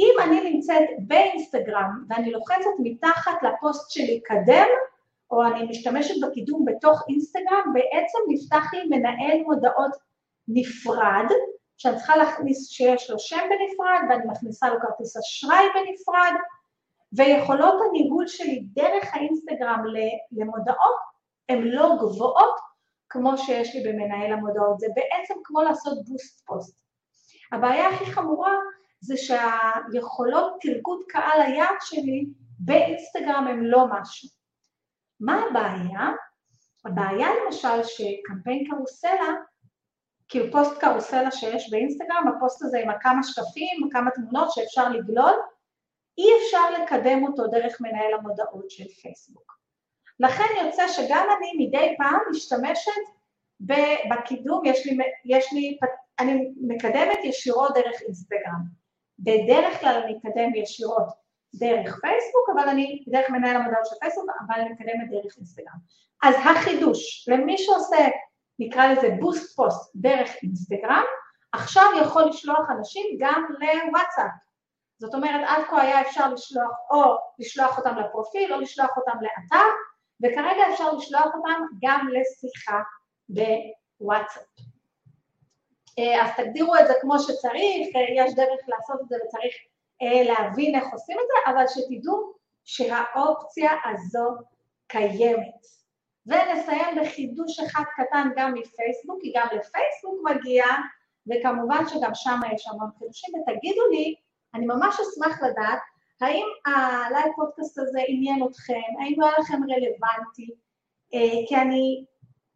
אם 0.00 0.14
אני 0.24 0.50
נמצאת 0.50 0.88
באינסטגרם 0.98 2.04
ואני 2.08 2.30
לוחצת 2.30 2.70
מתחת 2.78 3.42
לפוסט 3.42 3.90
שלי 3.90 4.20
קדם, 4.24 4.66
או 5.30 5.46
אני 5.46 5.62
משתמשת 5.62 6.14
בקידום 6.22 6.64
בתוך 6.64 7.02
אינסטגרם, 7.08 7.72
בעצם 7.74 8.18
נפתח 8.28 8.74
לי 8.74 8.84
מנהל 8.96 9.42
מודעות 9.42 9.92
נפרד, 10.48 11.26
שאני 11.76 11.96
צריכה 11.96 12.16
להכניס 12.16 12.68
שיש 12.68 13.10
לו 13.10 13.18
שם 13.18 13.40
בנפרד, 13.50 14.00
ואני 14.08 14.24
מכניסה 14.30 14.68
לו 14.68 14.80
כרטיס 14.80 15.16
אשראי 15.16 15.64
בנפרד, 15.74 16.32
ויכולות 17.12 17.74
הניהול 17.88 18.26
שלי 18.26 18.64
דרך 18.72 19.14
האינסטגרם 19.14 19.84
למודעות 20.32 20.96
הן 21.48 21.62
לא 21.62 21.96
גבוהות 22.00 22.54
כמו 23.08 23.38
שיש 23.38 23.74
לי 23.74 23.82
במנהל 23.92 24.32
המודעות, 24.32 24.78
זה 24.78 24.86
בעצם 24.94 25.34
כמו 25.44 25.62
לעשות 25.62 26.04
בוסט 26.08 26.46
פוסט. 26.46 26.80
הבעיה 27.52 27.88
הכי 27.88 28.06
חמורה 28.06 28.52
זה 29.00 29.14
שהיכולות 29.16 30.52
תרגות 30.60 31.04
קהל 31.08 31.40
היעד 31.40 31.76
שלי 31.80 32.26
באינסטגרם 32.58 33.46
הם 33.50 33.64
לא 33.64 33.86
משהו. 33.90 34.28
מה 35.20 35.42
הבעיה? 35.44 36.08
הבעיה 36.84 37.28
למשל 37.44 37.82
שקמפיין 37.82 38.64
קרוסלה, 38.70 39.34
כאילו 40.28 40.52
פוסט 40.52 40.78
קרוסלה 40.80 41.30
שיש 41.30 41.70
באינסטגרם, 41.70 42.24
הפוסט 42.28 42.62
הזה 42.62 42.78
עם 42.78 42.90
הכמה 42.90 43.22
שקפים, 43.22 43.88
כמה 43.92 44.10
תמונות 44.10 44.50
שאפשר 44.50 44.88
לגלול, 44.88 45.34
אי 46.18 46.24
אפשר 46.38 46.70
לקדם 46.70 47.24
אותו 47.24 47.46
דרך 47.46 47.80
מנהל 47.80 48.14
המודעות 48.14 48.70
של 48.70 48.88
פייסבוק. 48.88 49.60
לכן 50.20 50.66
יוצא 50.66 50.88
שגם 50.88 51.26
אני 51.38 51.66
מדי 51.66 51.94
פעם 51.98 52.20
משתמשת 52.30 53.02
בקידום, 54.10 54.62
יש 54.64 54.86
לי, 54.86 54.98
יש 55.24 55.52
לי, 55.52 55.78
אני 56.18 56.50
מקדמת 56.60 57.18
ישירות 57.24 57.74
דרך 57.74 58.02
אינסטגרם. 58.02 58.80
בדרך 59.18 59.80
כלל 59.80 60.02
אני 60.04 60.14
מקדם 60.14 60.54
ישירות 60.54 61.08
דרך 61.54 62.00
פייסבוק, 62.00 62.48
אבל 62.54 62.68
אני, 62.68 63.04
דרך 63.08 63.30
מנהל 63.30 63.56
המודעות 63.56 63.86
של 63.86 63.96
פייסבוק, 64.00 64.26
אבל 64.46 64.60
אני 64.60 64.70
מקדמת 64.70 65.10
דרך 65.10 65.36
אינסטגרם. 65.36 65.78
אז 66.22 66.34
החידוש, 66.44 67.28
למי 67.28 67.58
שעושה, 67.58 68.08
נקרא 68.58 68.92
לזה 68.92 69.08
בוסט 69.20 69.56
פוסט 69.56 69.90
דרך 69.94 70.30
אינסטגרם, 70.42 71.04
עכשיו 71.52 71.84
יכול 72.02 72.24
לשלוח 72.28 72.70
אנשים 72.70 73.16
גם 73.18 73.44
לוואטסאפ. 73.50 74.49
זאת 75.00 75.14
אומרת, 75.14 75.40
עד 75.48 75.62
כה 75.70 75.82
היה 75.82 76.00
אפשר 76.00 76.32
לשלוח 76.32 76.70
או 76.90 77.16
לשלוח 77.38 77.78
אותם 77.78 77.96
לפרופיל 77.96 78.54
או 78.54 78.60
לשלוח 78.60 78.96
אותם 78.96 79.18
לאתר, 79.22 79.66
וכרגע 80.22 80.62
אפשר 80.72 80.92
לשלוח 80.92 81.26
אותם 81.34 81.62
גם 81.82 82.08
לשיחה 82.08 82.80
בוואטסאפ. 83.28 84.42
אה, 85.98 86.24
אז 86.24 86.30
תגדירו 86.36 86.76
את 86.76 86.86
זה 86.86 86.94
כמו 87.00 87.18
שצריך, 87.18 87.96
אה, 87.96 88.24
יש 88.24 88.34
דרך 88.34 88.60
לעשות 88.68 89.00
את 89.00 89.08
זה 89.08 89.16
וצריך 89.16 89.54
אה, 90.02 90.22
להבין 90.22 90.74
איך 90.74 90.84
עושים 90.92 91.16
את 91.20 91.26
זה, 91.26 91.50
אבל 91.50 91.64
שתדעו 91.68 92.32
שהאופציה 92.64 93.70
הזו 93.84 94.28
קיימת. 94.86 95.60
ונסיים 96.26 96.98
בחידוש 97.00 97.60
אחד 97.60 97.84
קטן 97.96 98.28
גם 98.36 98.54
מפייסבוק, 98.54 99.18
כי 99.20 99.32
גם 99.36 99.46
לפייסבוק 99.46 100.20
מגיע, 100.24 100.64
וכמובן 101.26 101.88
שגם 101.88 102.14
שם 102.14 102.40
יש 102.54 102.66
המון 102.68 102.90
חידושים, 102.98 103.34
ותגידו 103.34 103.86
לי, 103.90 104.14
אני 104.54 104.66
ממש 104.66 104.96
אשמח 105.00 105.42
לדעת, 105.42 105.78
האם 106.20 106.46
הלייב 106.66 107.32
פודקאסט 107.36 107.78
הזה 107.78 108.00
עניין 108.08 108.46
אתכם, 108.46 109.02
האם 109.02 109.14
הוא 109.16 109.24
היה 109.24 109.38
לכם 109.38 109.60
רלוונטי, 109.62 110.50
כי 111.48 111.56
אני 111.56 112.04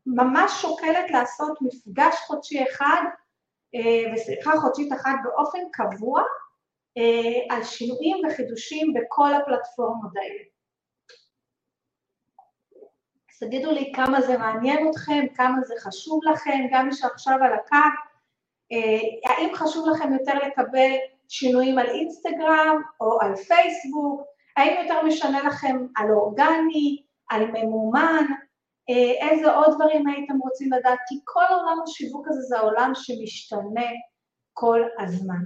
ממש 0.07 0.53
שוקלת 0.63 1.11
לעשות 1.11 1.59
מפגש 1.61 2.15
חודשי 2.27 2.65
אחד 2.65 3.03
ושיחה 4.15 4.53
חודשית 4.61 4.93
אחת 4.93 5.15
באופן 5.25 5.59
קבוע, 5.73 6.23
אה, 6.99 7.57
על 7.57 7.65
שינויים 7.65 8.17
וחידושים 8.27 8.95
בכל 8.95 9.35
הפלטפורמות 9.35 10.17
האלה. 10.17 10.43
אז 13.31 13.39
תגידו 13.41 13.71
לי 13.73 13.93
כמה 13.97 14.21
זה 14.21 14.39
מעניין 14.39 14.91
אתכם, 14.91 15.27
כמה 15.35 15.63
זה 15.63 15.75
חשוב 15.79 16.21
לכם, 16.33 16.59
גם 16.73 16.87
מי 16.87 16.95
שעכשיו 16.95 17.35
על 17.43 17.53
הקו, 17.53 17.77
אה, 18.73 19.31
האם 19.31 19.55
חשוב 19.55 19.89
לכם 19.89 20.13
יותר 20.13 20.35
לקבל 20.35 20.93
שינויים 21.29 21.79
על 21.79 21.87
אינסטגרם 21.87 22.83
או 23.01 23.19
על 23.21 23.37
פייסבוק, 23.37 24.23
האם 24.57 24.83
יותר 24.83 25.03
משנה 25.03 25.43
לכם 25.43 25.87
על 25.97 26.11
אורגני, 26.11 27.03
על 27.31 27.47
ממומן, 27.51 28.25
אה, 28.91 29.29
איזה 29.29 29.53
עוד 29.53 29.75
דברים 29.75 30.07
הייתם 30.07 30.39
רוצים 30.39 30.73
לדעת, 30.73 30.99
כי 31.09 31.15
כל 31.25 31.45
עולם 31.51 31.79
השיווק 31.83 32.27
הזה 32.29 32.41
זה 32.41 32.59
העולם 32.59 32.93
שמשתנה 32.95 33.91
כל 34.53 34.81
הזמן. 34.99 35.45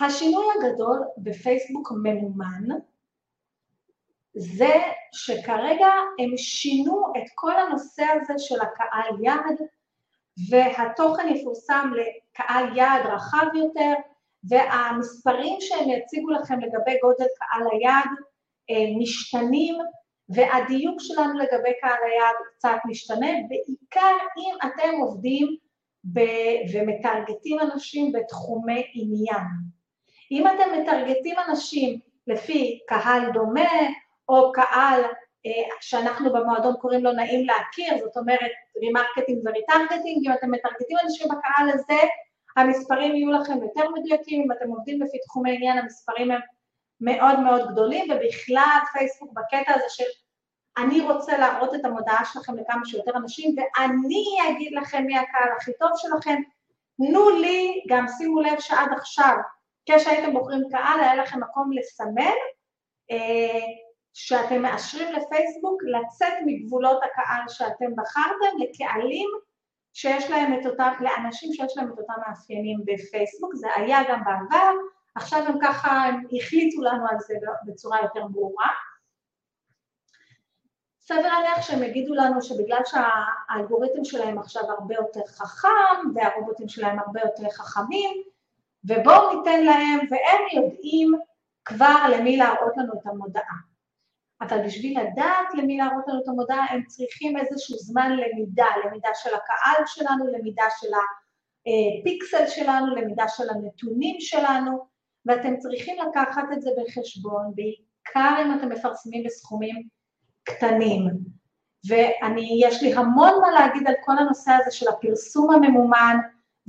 השינוי 0.00 0.44
הגדול 0.58 1.02
בפייסבוק 1.18 1.92
ממומן 2.02 2.78
זה 4.34 4.74
שכרגע 5.12 5.88
הם 6.18 6.36
שינו 6.36 7.12
את 7.16 7.30
כל 7.34 7.60
הנושא 7.60 8.02
הזה 8.02 8.34
של 8.38 8.60
הקהל 8.60 9.24
יעד 9.24 9.58
והתוכן 10.50 11.28
יפורסם 11.28 11.90
לקהל 11.94 12.76
יעד 12.76 13.06
רחב 13.06 13.46
יותר 13.54 13.92
והמספרים 14.44 15.56
שהם 15.60 15.88
יציגו 15.88 16.30
לכם 16.30 16.60
לגבי 16.60 16.98
גודל 17.02 17.26
קהל 17.38 17.66
היעד 17.72 18.08
אה, 18.70 18.98
משתנים 18.98 19.78
והדיוק 20.28 20.96
שלנו 20.98 21.38
לגבי 21.38 21.72
קהל 21.80 21.98
היעד 22.04 22.34
קצת 22.56 22.76
משתנה, 22.84 23.30
בעיקר 23.48 24.16
אם 24.38 24.54
אתם 24.66 24.96
עובדים 25.00 25.56
ב- 26.12 26.74
ומטרגטים 26.74 27.60
אנשים 27.60 28.12
בתחומי 28.12 28.84
עניין. 28.94 29.46
אם 30.30 30.46
אתם 30.46 30.80
מטרגטים 30.80 31.36
אנשים 31.48 31.98
לפי 32.26 32.78
קהל 32.88 33.32
דומה, 33.32 33.70
או 34.28 34.52
קהל 34.52 35.02
שאנחנו 35.80 36.32
במועדון 36.32 36.74
קוראים 36.80 37.04
לו 37.04 37.12
נעים 37.12 37.46
להכיר, 37.46 37.98
זאת 38.04 38.16
אומרת 38.16 38.50
remarketing 38.76 39.46
ו 39.46 39.52
retargeting, 39.52 40.26
אם 40.26 40.32
אתם 40.32 40.50
מטרגטים 40.50 40.96
אנשים 41.04 41.28
בקהל 41.28 41.70
הזה, 41.74 42.08
המספרים 42.56 43.14
יהיו 43.14 43.30
לכם 43.30 43.62
יותר 43.62 43.90
מדויקים, 43.90 44.42
אם 44.42 44.52
אתם 44.52 44.70
עובדים 44.70 45.02
לפי 45.02 45.18
תחומי 45.18 45.56
עניין 45.56 45.78
המספרים 45.78 46.30
הם 46.30 46.40
מאוד 47.00 47.40
מאוד 47.40 47.72
גדולים, 47.72 48.04
ובכלל 48.10 48.78
פייסבוק 48.92 49.32
בקטע 49.32 49.74
הזה 49.74 49.84
של 49.88 50.04
אני 50.76 51.00
רוצה 51.00 51.38
להראות 51.38 51.74
את 51.74 51.84
המודעה 51.84 52.24
שלכם 52.32 52.56
לכמה 52.56 52.84
שיותר 52.84 53.16
אנשים, 53.16 53.54
ואני 53.56 54.24
אגיד 54.50 54.72
לכם 54.72 55.02
מי 55.06 55.18
הקהל 55.18 55.48
הכי 55.56 55.72
טוב 55.80 55.90
שלכם, 55.96 56.42
תנו 56.96 57.30
לי, 57.30 57.84
גם 57.88 58.06
שימו 58.18 58.40
לב 58.40 58.60
שעד 58.60 58.92
עכשיו 58.92 59.36
כשהייתם 59.86 60.32
בוחרים 60.32 60.62
קהל, 60.70 61.00
היה 61.00 61.14
לכם 61.14 61.40
מקום 61.40 61.72
לסמן 61.72 62.36
אה, 63.10 63.60
שאתם 64.14 64.62
מאשרים 64.62 65.12
לפייסבוק 65.12 65.82
לצאת 65.82 66.32
מגבולות 66.46 67.00
הקהל 67.04 67.48
שאתם 67.48 67.96
בחרתם 67.96 68.56
לקהלים 68.58 69.28
שיש 69.92 70.30
להם 70.30 70.60
את 70.60 70.66
אותם, 70.66 70.92
לאנשים 71.00 71.52
שיש 71.52 71.76
להם 71.76 71.92
את 71.92 71.98
אותם 71.98 72.12
מאפיינים 72.28 72.80
בפייסבוק, 72.84 73.54
זה 73.54 73.66
היה 73.76 73.98
גם 74.08 74.24
בעבר, 74.24 74.72
עכשיו 75.14 75.42
הם 75.46 75.58
ככה, 75.62 75.90
הם 75.90 76.22
החליטו 76.36 76.82
לנו 76.82 77.06
על 77.10 77.16
זה 77.18 77.34
בצורה 77.66 77.98
יותר 78.02 78.26
ברורה. 78.26 78.68
סביר 81.00 81.26
להניח 81.26 81.62
שהם 81.62 81.82
יגידו 81.82 82.14
לנו 82.14 82.42
שבגלל 82.42 82.80
שהאלגוריתם 82.84 84.04
שלהם 84.04 84.38
עכשיו 84.38 84.62
הרבה 84.70 84.94
יותר 84.94 85.26
חכם 85.26 86.10
והרובוטים 86.14 86.68
שלהם 86.68 86.98
הרבה 86.98 87.20
יותר 87.20 87.50
חכמים, 87.50 88.22
ובואו 88.84 89.38
ניתן 89.38 89.64
להם, 89.64 89.98
והם 90.10 90.62
יודעים 90.62 91.12
כבר 91.64 92.02
למי 92.12 92.36
להראות 92.36 92.76
לנו 92.76 92.92
את 92.92 93.06
המודעה. 93.06 93.71
אבל 94.42 94.66
בשביל 94.66 95.00
לדעת 95.00 95.54
למי 95.54 95.76
להראות 95.76 96.04
לנו 96.08 96.22
את 96.22 96.28
המודעה, 96.28 96.66
הם 96.70 96.82
צריכים 96.86 97.36
איזשהו 97.36 97.76
זמן 97.76 98.10
למידה, 98.12 98.66
למידה 98.84 99.08
של 99.14 99.30
הקהל 99.34 99.86
שלנו, 99.86 100.26
למידה 100.26 100.64
של 100.80 100.88
הפיקסל 100.96 102.46
שלנו, 102.46 102.94
למידה 102.96 103.28
של 103.28 103.50
הנתונים 103.50 104.16
שלנו, 104.20 104.86
ואתם 105.26 105.56
צריכים 105.56 105.96
לקחת 106.08 106.44
את 106.52 106.62
זה 106.62 106.70
בחשבון, 106.78 107.52
בעיקר 107.54 108.42
אם 108.42 108.58
אתם 108.58 108.68
מפרסמים 108.68 109.24
בסכומים 109.24 109.88
קטנים. 110.44 111.08
ואני, 111.88 112.60
יש 112.64 112.82
לי 112.82 112.94
המון 112.94 113.32
מה 113.40 113.50
להגיד 113.50 113.88
על 113.88 113.94
כל 114.04 114.18
הנושא 114.18 114.50
הזה 114.52 114.70
של 114.70 114.88
הפרסום 114.88 115.50
הממומן, 115.50 116.16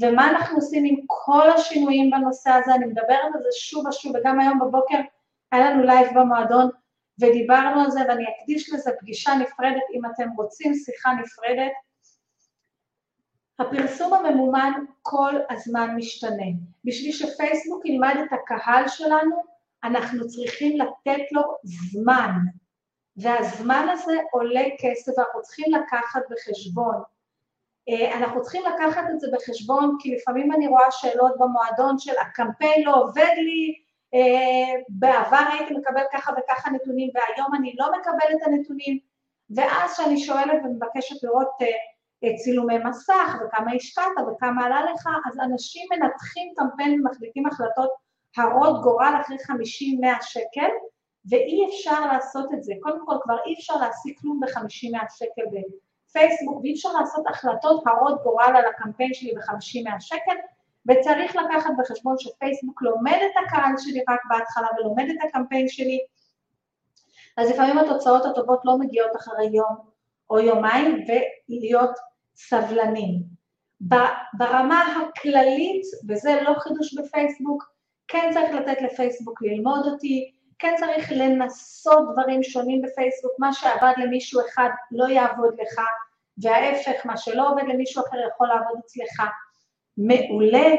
ומה 0.01 0.29
אנחנו 0.29 0.55
עושים 0.55 0.85
עם 0.85 0.95
כל 1.07 1.49
השינויים 1.49 2.11
בנושא 2.11 2.49
הזה, 2.49 2.75
אני 2.75 2.85
מדברת 2.85 3.35
על 3.35 3.43
זה 3.43 3.49
שוב 3.59 3.87
ושוב, 3.87 4.11
וגם 4.15 4.39
היום 4.39 4.59
בבוקר 4.59 4.97
היה 5.51 5.69
לנו 5.69 5.83
לייב 5.83 6.07
במועדון 6.15 6.69
ודיברנו 7.21 7.81
על 7.81 7.91
זה, 7.91 7.99
ואני 8.09 8.23
אקדיש 8.23 8.73
לזה 8.73 8.91
פגישה 8.99 9.31
נפרדת 9.35 9.83
אם 9.93 10.01
אתם 10.05 10.29
רוצים, 10.37 10.73
שיחה 10.73 11.13
נפרדת. 11.13 11.71
הפרסום 13.59 14.13
הממומן 14.13 14.71
כל 15.01 15.35
הזמן 15.49 15.95
משתנה. 15.95 16.45
בשביל 16.85 17.11
שפייסבוק 17.11 17.85
ילמד 17.85 18.15
את 18.23 18.33
הקהל 18.33 18.87
שלנו, 18.87 19.43
אנחנו 19.83 20.27
צריכים 20.27 20.77
לתת 20.77 21.31
לו 21.31 21.41
זמן, 21.63 22.31
והזמן 23.17 23.87
הזה 23.91 24.13
עולה 24.31 24.63
כסף 24.79 25.17
ואנחנו 25.17 25.41
צריכים 25.41 25.65
לקחת 25.73 26.21
בחשבון 26.29 26.95
אה, 27.89 28.17
אנחנו 28.17 28.41
צריכים 28.41 28.63
לקחת 28.65 29.03
את 29.13 29.19
זה 29.19 29.27
בחשבון, 29.33 29.97
כי 29.99 30.15
לפעמים 30.15 30.53
אני 30.53 30.67
רואה 30.67 30.91
שאלות 30.91 31.33
במועדון 31.39 31.99
של 31.99 32.13
הקמפיין 32.21 32.83
לא 32.85 33.03
עובד 33.03 33.33
לי, 33.37 33.82
בעבר 34.89 35.45
הייתי 35.51 35.73
מקבל 35.73 36.03
ככה 36.13 36.31
וככה 36.37 36.71
נתונים 36.71 37.09
והיום 37.13 37.55
אני 37.55 37.75
לא 37.79 37.91
מקבלת 37.99 38.41
את 38.41 38.47
הנתונים, 38.47 38.99
ואז 39.55 39.93
כשאני 39.93 40.17
שואלת 40.17 40.61
ומבקשת 40.65 41.23
לראות 41.23 41.51
אה, 41.61 42.37
צילומי 42.37 42.77
מסך 42.77 43.35
וכמה 43.45 43.71
השקעת 43.75 44.11
וכמה 44.27 44.65
עלה 44.65 44.81
לך, 44.93 45.07
אז 45.27 45.39
אנשים 45.39 45.87
מנתחים 45.91 46.53
קמפיין 46.55 47.01
ומחליטים 47.01 47.45
החלטות 47.45 47.89
הרות 48.37 48.81
גורל 48.81 49.13
אחרי 49.21 49.37
50-100 49.37 49.41
שקל, 50.21 50.69
ואי 51.29 51.67
אפשר 51.69 52.05
לעשות 52.05 52.53
את 52.53 52.63
זה. 52.63 52.73
קודם 52.81 53.05
כל 53.05 53.15
כבר 53.23 53.37
אי 53.45 53.53
אפשר 53.53 53.75
להשיג 53.75 54.19
כלום 54.19 54.39
ב-50-100 54.39 55.05
שקל 55.09 55.43
פייסבוק, 56.11 56.59
ואי 56.63 56.73
אפשר 56.73 56.89
לעשות 56.99 57.27
החלטות 57.27 57.83
הרות 57.87 58.23
גורל 58.23 58.53
על 58.55 58.65
הקמפיין 58.65 59.13
שלי 59.13 59.33
ב-50 59.35 59.83
100 59.83 59.99
שקל, 59.99 60.35
וצריך 60.89 61.35
לקחת 61.35 61.71
בחשבון 61.79 62.15
שפייסבוק 62.19 62.81
לומד 62.81 63.19
את 63.25 63.43
הקהל 63.45 63.73
שלי 63.77 64.03
רק 64.09 64.19
בהתחלה 64.29 64.67
ולומד 64.77 65.05
את 65.09 65.17
הקמפיין 65.27 65.67
שלי, 65.67 65.99
אז 67.37 67.51
לפעמים 67.51 67.77
התוצאות 67.77 68.25
הטובות 68.25 68.59
לא 68.65 68.77
מגיעות 68.77 69.15
אחרי 69.15 69.45
יום 69.45 69.75
או 70.29 70.39
יומיים, 70.39 71.05
ולהיות 71.07 71.91
סבלנים. 72.35 73.23
ברמה 74.33 74.81
הכללית, 74.81 75.85
וזה 76.09 76.41
לא 76.41 76.53
חידוש 76.59 76.93
בפייסבוק, 76.93 77.73
כן 78.07 78.29
צריך 78.33 78.53
לתת 78.53 78.81
לפייסבוק 78.81 79.41
ללמוד 79.41 79.85
אותי, 79.85 80.31
כן 80.59 80.73
צריך 80.77 81.11
לנסות 81.11 82.11
דברים 82.13 82.43
שונים 82.43 82.81
בפייסבוק, 82.81 83.31
מה 83.39 83.53
שעבד 83.53 83.93
למישהו 83.97 84.41
אחד 84.49 84.69
לא 84.91 85.05
יעבוד 85.05 85.53
לך, 85.61 85.81
וההפך, 86.37 87.05
מה 87.05 87.17
שלא 87.17 87.49
עובד 87.51 87.63
למישהו 87.67 88.03
אחר 88.07 88.17
יכול 88.29 88.47
לעבוד 88.47 88.79
אצלך 88.85 89.23
מעולה, 89.97 90.75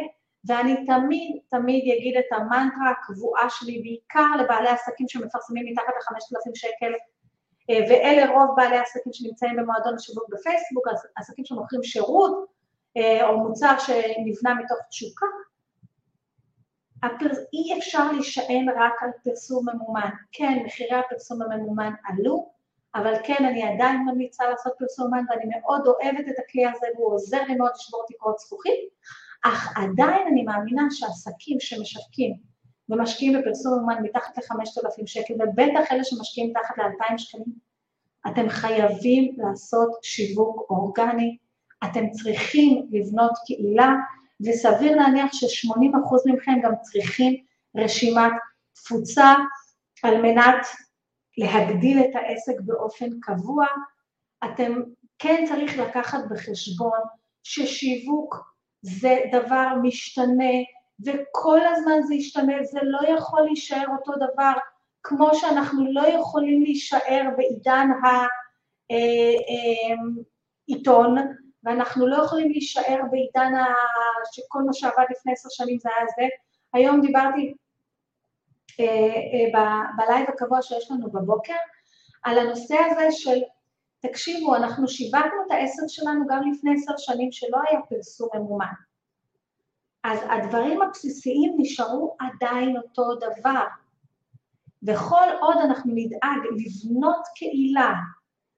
ואני 0.46 0.86
תמיד 0.86 1.38
תמיד 1.50 1.94
אגיד 1.98 2.16
את 2.16 2.32
המנטרה 2.32 2.90
הקבועה 2.90 3.50
שלי, 3.50 3.82
בעיקר 3.82 4.36
לבעלי 4.40 4.68
עסקים 4.68 5.08
שמפרסמים 5.08 5.66
מתחת 5.66 5.84
ל-5,000 5.88 6.50
שקל, 6.54 6.92
אה, 7.70 7.80
ואלה 7.88 8.30
רוב 8.32 8.56
בעלי 8.56 8.76
העסקים 8.76 9.12
שנמצאים 9.12 9.56
במועדון 9.56 9.94
השיווק 9.94 10.28
בפייסבוק, 10.28 10.84
עסקים 11.16 11.44
שמוכרים 11.44 11.82
שירות 11.82 12.46
אה, 12.96 13.28
או 13.28 13.38
מוצר 13.38 13.74
שנבנה 13.78 14.54
מתוך 14.54 14.78
תשוקה. 14.88 15.26
אי 17.52 17.78
אפשר 17.78 18.12
להישען 18.12 18.68
רק 18.68 18.92
על 19.02 19.10
פרסום 19.24 19.66
ממומן. 19.68 20.10
כן, 20.32 20.62
מחירי 20.66 20.96
הפרסום 20.96 21.42
הממומן 21.42 21.92
עלו, 22.04 22.53
אבל 22.94 23.14
כן, 23.24 23.44
אני 23.44 23.62
עדיין 23.62 24.04
ממליצה 24.04 24.44
לעשות 24.50 24.72
פרסום 24.78 25.06
ממומן 25.06 25.24
ואני 25.30 25.44
מאוד 25.60 25.86
אוהבת 25.86 26.28
את 26.28 26.34
הכלי 26.38 26.66
הזה 26.66 26.86
והוא 26.96 27.14
עוזר 27.14 27.42
לי 27.48 27.54
מאוד 27.54 27.70
לשבור 27.74 28.04
תקרות 28.08 28.38
זכוכית, 28.38 28.80
אך 29.44 29.72
עדיין 29.76 30.26
אני 30.26 30.42
מאמינה 30.42 30.82
שעסקים 30.90 31.60
שמשווקים 31.60 32.34
ומשקיעים 32.88 33.40
בפרסום 33.40 33.74
ממומן 33.74 34.02
מתחת 34.02 34.38
ל-5,000 34.38 35.06
שקל, 35.06 35.34
ובטח 35.34 35.92
אלה 35.92 36.04
שמשקיעים 36.04 36.50
מתחת 36.50 36.78
ל-2,000 36.78 37.18
שקלים, 37.18 37.44
אתם 38.26 38.48
חייבים 38.48 39.36
לעשות 39.38 39.90
שיווק 40.02 40.66
אורגני, 40.70 41.36
אתם 41.84 42.10
צריכים 42.10 42.86
לבנות 42.90 43.32
קהילה, 43.46 43.94
וסביר 44.46 44.96
להניח 44.96 45.32
ש-80% 45.32 46.32
מכם 46.32 46.52
גם 46.62 46.72
צריכים 46.82 47.44
רשימת 47.76 48.32
תפוצה 48.72 49.34
על 50.02 50.22
מנת 50.22 50.66
להגדיל 51.38 52.00
את 52.00 52.14
העסק 52.14 52.60
באופן 52.60 53.20
קבוע. 53.20 53.66
אתם 54.44 54.82
כן 55.18 55.44
צריך 55.48 55.78
לקחת 55.78 56.18
בחשבון 56.30 56.98
ששיווק 57.42 58.54
זה 58.82 59.16
דבר 59.32 59.68
משתנה, 59.82 60.54
וכל 61.04 61.60
הזמן 61.66 62.02
זה 62.02 62.14
ישתנה, 62.14 62.54
זה 62.62 62.78
לא 62.82 63.08
יכול 63.08 63.42
להישאר 63.42 63.86
אותו 63.98 64.12
דבר, 64.16 64.52
כמו 65.02 65.34
שאנחנו 65.34 65.92
לא 65.92 66.06
יכולים 66.06 66.62
להישאר 66.62 67.22
בעידן 67.36 67.88
העיתון, 70.68 71.18
אה, 71.18 71.22
אה, 71.22 71.28
ואנחנו 71.64 72.06
לא 72.06 72.16
יכולים 72.16 72.50
להישאר 72.50 73.00
בעידן. 73.10 73.52
שכל 74.32 74.62
מה 74.62 74.72
שעבד 74.72 75.04
לפני 75.10 75.32
עשר 75.32 75.48
שנים 75.52 75.78
זה 75.78 75.88
היה 75.96 76.06
זה. 76.16 76.22
היום 76.72 77.00
דיברתי 77.00 77.54
בלייב 79.96 80.28
הקבוע 80.28 80.62
שיש 80.62 80.90
לנו 80.90 81.10
בבוקר 81.12 81.54
על 82.22 82.38
הנושא 82.38 82.76
הזה 82.90 83.06
של, 83.10 83.40
תקשיבו, 84.00 84.56
אנחנו 84.56 84.88
שיווקנו 84.88 85.46
את 85.46 85.50
העסק 85.50 85.82
שלנו 85.88 86.26
גם 86.28 86.50
לפני 86.50 86.74
עשר 86.74 86.94
שנים 86.96 87.32
שלא 87.32 87.58
היה 87.68 87.80
פרסום 87.88 88.28
ממומן. 88.34 88.72
אז 90.04 90.18
הדברים 90.30 90.82
הבסיסיים 90.82 91.54
נשארו 91.58 92.16
עדיין 92.20 92.76
אותו 92.76 93.14
דבר. 93.14 93.64
וכל 94.86 95.28
עוד 95.40 95.56
אנחנו 95.56 95.92
נדאג 95.94 96.38
לבנות 96.52 97.22
קהילה 97.36 97.94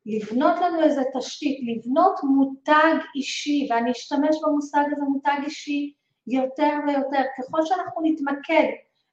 לבנות 0.06 0.60
לנו 0.60 0.82
איזה 0.82 1.02
תשתית, 1.18 1.60
לבנות 1.62 2.20
מותג 2.22 2.94
אישי, 3.14 3.68
ואני 3.70 3.90
אשתמש 3.90 4.36
במושג 4.42 4.84
הזה 4.92 5.04
מותג 5.04 5.38
אישי 5.44 5.92
יותר 6.26 6.72
ויותר, 6.86 7.22
ככל 7.38 7.60
שאנחנו 7.64 8.02
נתמקד 8.04 8.64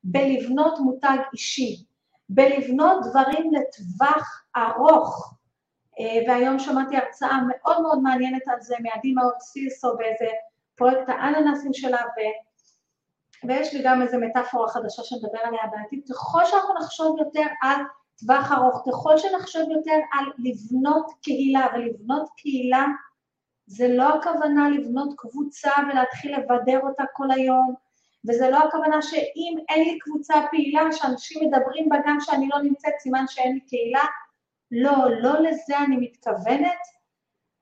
בלבנות 0.03 0.79
מותג 0.79 1.17
אישי, 1.33 1.85
בלבנות 2.29 3.05
דברים 3.09 3.51
לטווח 3.53 4.43
ארוך, 4.57 5.33
אה, 5.99 6.23
והיום 6.27 6.59
שמעתי 6.59 6.97
הרצאה 6.97 7.37
מאוד 7.47 7.81
מאוד 7.81 7.99
מעניינת 7.99 8.47
על 8.47 8.61
זה 8.61 8.75
מעדי 8.79 9.13
מאור 9.13 9.39
סיסו 9.39 9.97
באיזה 9.97 10.25
פרויקט 10.75 11.09
האננסים 11.09 11.73
שלה, 11.73 12.01
ו... 12.01 12.19
ויש 13.47 13.73
לי 13.73 13.81
גם 13.83 14.01
איזה 14.01 14.17
מטאפורה 14.17 14.69
חדשה 14.69 15.03
שנדבר 15.03 15.39
עליה 15.43 15.61
בעתיד, 15.71 16.03
ככל 16.09 16.45
שאנחנו 16.45 16.73
נחשוב 16.73 17.17
יותר 17.19 17.45
על 17.61 17.81
טווח 18.19 18.51
ארוך, 18.51 18.83
ככל 18.87 19.17
שנחשוב 19.17 19.69
יותר 19.69 19.99
על 20.11 20.25
לבנות 20.37 21.11
קהילה, 21.21 21.67
ולבנות 21.73 22.29
קהילה 22.37 22.85
זה 23.65 23.87
לא 23.87 24.15
הכוונה 24.15 24.69
לבנות 24.69 25.13
קבוצה 25.17 25.71
ולהתחיל 25.89 26.39
לבדר 26.39 26.79
אותה 26.83 27.03
כל 27.13 27.31
היום, 27.31 27.75
וזה 28.29 28.49
לא 28.49 28.57
הכוונה 28.57 29.01
שאם 29.01 29.57
אין 29.69 29.83
לי 29.83 29.99
קבוצה 29.99 30.33
פעילה, 30.51 30.91
שאנשים 30.91 31.47
מדברים 31.47 31.89
בה 31.89 31.97
גם 32.05 32.17
שאני 32.19 32.47
לא 32.47 32.61
נמצאת, 32.61 32.93
סימן 32.99 33.23
שאין 33.27 33.53
לי 33.53 33.59
קהילה. 33.59 34.03
לא, 34.71 35.21
לא 35.21 35.39
לזה 35.39 35.77
אני 35.77 35.97
מתכוונת. 35.97 36.79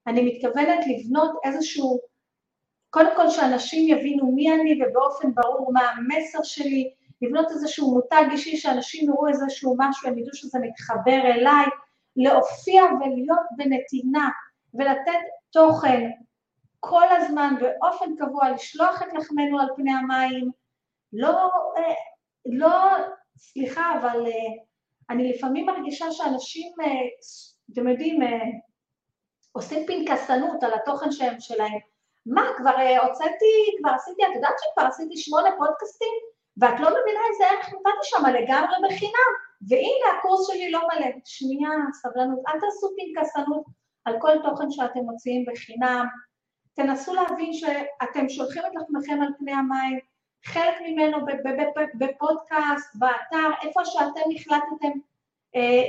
אני 0.07 0.21
מתכוונת 0.21 0.79
לבנות 0.87 1.31
איזשהו, 1.43 1.99
קודם 2.89 3.15
כל 3.15 3.29
שאנשים 3.29 3.97
יבינו 3.97 4.31
מי 4.31 4.53
אני 4.53 4.79
ובאופן 4.83 5.33
ברור 5.33 5.73
מה 5.73 5.89
המסר 5.89 6.43
שלי, 6.43 6.93
לבנות 7.21 7.51
איזשהו 7.51 7.93
מותג 7.93 8.23
אישי, 8.31 8.57
שאנשים 8.57 9.09
יראו 9.09 9.27
איזשהו 9.27 9.75
משהו, 9.77 10.09
הם 10.09 10.17
ידעו 10.17 10.33
שזה 10.33 10.59
מתחבר 10.59 11.21
אליי, 11.25 11.65
להופיע 12.15 12.83
ולהיות 12.83 13.45
בנתינה 13.57 14.29
ולתת 14.73 15.21
תוכן 15.51 16.09
כל 16.83 17.07
הזמן 17.09 17.55
באופן 17.59 18.15
קבוע, 18.15 18.49
לשלוח 18.49 19.01
את 19.01 19.07
לחמנו 19.13 19.59
על 19.59 19.67
פני 19.75 19.91
המים, 19.91 20.51
לא, 21.13 21.49
אה, 21.77 21.93
לא, 22.45 22.77
סליחה, 23.37 23.93
אבל 23.99 24.25
אה, 24.27 24.63
אני 25.09 25.33
לפעמים 25.33 25.65
מרגישה 25.65 26.11
שאנשים, 26.11 26.71
אה, 26.81 26.87
אתם 27.73 27.87
יודעים, 27.87 28.19
עושים 29.51 29.85
פנקסנות 29.87 30.63
על 30.63 30.73
התוכן 30.73 31.11
שהם 31.11 31.39
שלהם. 31.39 31.79
מה, 32.25 32.47
כבר 32.57 32.75
הוצאתי, 33.07 33.77
כבר 33.79 33.91
עשיתי, 33.91 34.23
את 34.25 34.35
יודעת 34.35 34.53
שכבר 34.59 34.87
עשיתי 34.87 35.17
שמונה 35.17 35.49
פודקאסטים? 35.57 36.13
ואת 36.57 36.79
לא 36.79 36.89
מבינה 36.89 37.19
איזה 37.31 37.43
ערך 37.45 37.65
נתתי 37.65 38.03
שם 38.03 38.25
לגמרי 38.25 38.75
בחינם, 38.83 39.31
והנה 39.67 40.17
הקורס 40.17 40.47
שלי 40.47 40.71
לא 40.71 40.79
מלא. 40.79 41.11
שנייה, 41.25 41.69
סבלנות, 41.93 42.39
אל 42.47 42.59
תעשו 42.59 42.89
פנקסנות 42.97 43.63
על 44.05 44.15
כל 44.21 44.31
תוכן 44.43 44.71
שאתם 44.71 44.99
מוציאים 44.99 45.45
בחינם, 45.45 46.05
תנסו 46.73 47.13
להבין 47.13 47.53
שאתם 47.53 48.29
שולחים 48.29 48.63
את 48.65 48.71
לחמכם 48.75 49.21
על 49.21 49.33
פני 49.37 49.51
המים, 49.51 49.99
חלק 50.45 50.75
ממנו 50.87 51.17
בפודקאסט, 51.93 52.95
באתר, 52.95 53.49
איפה 53.61 53.85
שאתם 53.85 54.21
החלטתם 54.35 54.99
אה, 55.55 55.83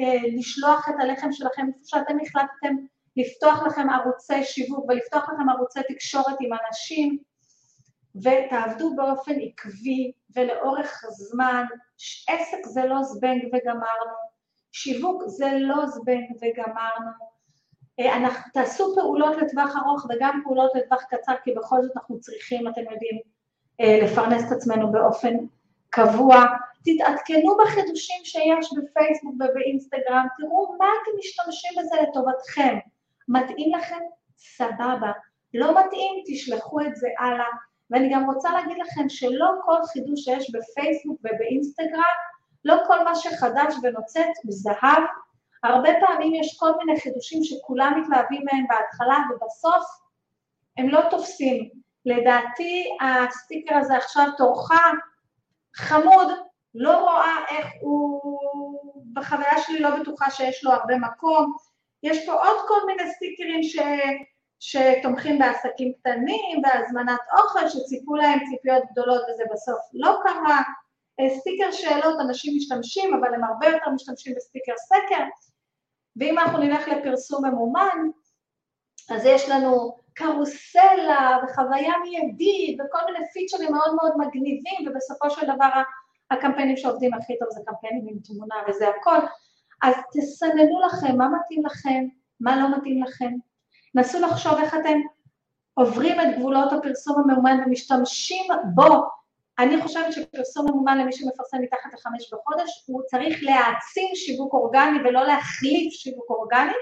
אה, 0.00 0.28
לשלוח 0.38 0.88
את 0.88 0.94
הלחם 1.00 1.32
שלכם, 1.32 1.66
איפה 1.66 1.80
שאתם 1.84 2.16
החלטתם 2.22 2.76
לפתוח 3.16 3.62
לכם 3.66 3.90
ערוצי 3.90 4.44
שיווק 4.44 4.84
ולפתוח 4.88 5.28
לכם 5.28 5.48
ערוצי 5.48 5.80
תקשורת 5.88 6.36
עם 6.40 6.50
אנשים, 6.66 7.18
ותעבדו 8.16 8.96
באופן 8.96 9.32
עקבי 9.40 10.12
ולאורך 10.36 11.04
זמן, 11.08 11.64
עסק 12.28 12.66
זה 12.66 12.84
לא 12.84 13.02
זבנג 13.02 13.44
וגמרנו, 13.44 14.16
שיווק 14.72 15.22
זה 15.26 15.50
לא 15.60 15.86
זבנג 15.86 16.30
וגמרנו, 16.36 17.10
אה, 17.10 17.37
אנחנו, 18.00 18.52
תעשו 18.52 18.94
פעולות 18.94 19.36
לטווח 19.36 19.76
ארוך 19.76 20.06
וגם 20.10 20.40
פעולות 20.44 20.70
לטווח 20.74 21.02
קצר, 21.02 21.32
כי 21.44 21.54
בכל 21.54 21.82
זאת 21.82 21.96
אנחנו 21.96 22.20
צריכים, 22.20 22.68
אתם 22.68 22.80
יודעים, 22.80 23.18
אה, 23.80 23.98
לפרנס 24.02 24.46
את 24.46 24.52
עצמנו 24.52 24.92
באופן 24.92 25.34
קבוע. 25.90 26.44
תתעדכנו 26.84 27.56
בחידושים 27.56 28.24
שיש 28.24 28.68
בפייסבוק 28.76 29.34
ובאינסטגרם, 29.34 30.26
תראו 30.38 30.76
מה 30.78 30.86
אתם 31.02 31.18
משתמשים 31.18 31.70
בזה 31.78 31.96
לטובתכם. 32.02 32.78
מתאים 33.28 33.72
לכם? 33.78 34.00
סבבה. 34.36 35.12
לא 35.54 35.80
מתאים? 35.80 36.22
תשלחו 36.26 36.80
את 36.80 36.96
זה 36.96 37.08
הלאה. 37.18 37.46
ואני 37.90 38.14
גם 38.14 38.30
רוצה 38.30 38.52
להגיד 38.52 38.78
לכם 38.78 39.08
שלא 39.08 39.50
כל 39.64 39.84
חידוש 39.92 40.24
שיש 40.24 40.50
בפייסבוק 40.50 41.20
ובאינסטגרם, 41.20 42.18
לא 42.64 42.76
כל 42.86 43.04
מה 43.04 43.14
שחדש 43.14 43.74
ונוצץ 43.82 44.44
הוא 44.44 44.52
זהב. 44.52 45.02
הרבה 45.62 45.90
פעמים 46.00 46.34
יש 46.34 46.56
כל 46.58 46.70
מיני 46.76 47.00
חידושים 47.00 47.44
שכולם 47.44 48.00
מתלהבים 48.02 48.44
מהם 48.52 48.66
בהתחלה 48.68 49.16
ובסוף 49.30 49.84
הם 50.76 50.88
לא 50.88 51.00
תופסים. 51.10 51.68
לדעתי 52.04 52.96
הסטיקר 53.00 53.76
הזה 53.76 53.96
עכשיו 53.96 54.26
תורך 54.36 54.70
חמוד, 55.76 56.28
לא 56.74 57.00
רואה 57.00 57.44
איך 57.48 57.66
הוא, 57.80 58.38
בחוויה 59.12 59.58
שלי 59.58 59.80
לא 59.80 59.90
בטוחה 60.00 60.30
שיש 60.30 60.64
לו 60.64 60.72
הרבה 60.72 60.98
מקום. 60.98 61.56
יש 62.02 62.26
פה 62.26 62.32
עוד 62.32 62.56
כל 62.68 62.86
מיני 62.86 63.10
סטיקרים 63.12 63.62
ש... 63.62 63.76
שתומכים 64.60 65.38
בעסקים 65.38 65.92
קטנים, 65.92 66.62
בהזמנת 66.62 67.20
אוכל, 67.38 67.68
שציפו 67.68 68.14
להם 68.14 68.38
ציפיות 68.50 68.82
גדולות 68.92 69.22
וזה 69.30 69.42
בסוף 69.52 69.78
לא 69.92 70.18
קרה. 70.22 70.62
סטיקר 71.40 71.70
שאלות, 71.70 72.20
אנשים 72.20 72.56
משתמשים, 72.56 73.14
אבל 73.14 73.34
הם 73.34 73.44
הרבה 73.44 73.66
יותר 73.66 73.90
משתמשים 73.90 74.34
בסטיקר 74.36 74.72
סקר. 74.76 75.24
ואם 76.18 76.38
אנחנו 76.38 76.58
נלך 76.58 76.88
לפרסום 76.88 77.44
ממומן, 77.44 78.10
אז 79.10 79.24
יש 79.24 79.48
לנו 79.48 79.96
קרוסלה 80.14 81.38
וחוויה 81.44 81.92
מיידית 82.02 82.80
וכל 82.80 82.98
מיני 83.06 83.26
פיצ'רים 83.32 83.72
מאוד 83.72 83.94
מאוד 83.94 84.12
מגניבים, 84.16 84.88
ובסופו 84.88 85.30
של 85.30 85.46
דבר 85.46 85.82
הקמפיינים 86.30 86.76
שעובדים 86.76 87.14
הכי 87.14 87.38
טוב 87.38 87.48
זה 87.50 87.60
קמפיינים 87.66 88.06
עם 88.08 88.18
תמונה 88.18 88.54
וזה 88.68 88.88
הכל. 88.88 89.18
אז 89.82 89.94
תסננו 90.12 90.80
לכם 90.86 91.16
מה 91.18 91.28
מתאים 91.28 91.66
לכם, 91.66 92.04
מה 92.40 92.56
לא 92.56 92.76
מתאים 92.76 93.02
לכם. 93.02 93.32
נסו 93.94 94.20
לחשוב 94.20 94.58
איך 94.58 94.74
אתם 94.74 94.98
עוברים 95.74 96.20
את 96.20 96.38
גבולות 96.38 96.72
הפרסום 96.72 97.18
הממומן 97.18 97.58
ומשתמשים 97.66 98.44
בו. 98.74 99.17
אני 99.58 99.82
חושבת 99.82 100.12
שפרסום 100.12 100.66
ממומן 100.68 100.98
למי 100.98 101.12
שמפרסם 101.12 101.58
מתחת 101.62 101.94
לחמש 101.94 102.32
בחודש, 102.32 102.84
הוא 102.86 103.02
צריך 103.06 103.38
להעצים 103.42 104.08
שיווק 104.14 104.54
אורגני 104.54 104.98
ולא 105.04 105.24
להחליף 105.24 105.92
שיווק 105.92 106.30
אורגני. 106.30 106.72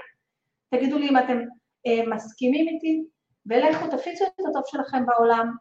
תגידו 0.69 0.97
לי 0.97 1.09
אם 1.09 1.17
אתם 1.17 1.39
אה, 1.87 2.15
מסכימים 2.15 2.67
איתי, 2.67 3.03
ולכו 3.45 3.87
תפיצו 3.97 4.25
את 4.25 4.45
הטוב 4.49 4.63
שלכם 4.65 5.05
בעולם, 5.05 5.51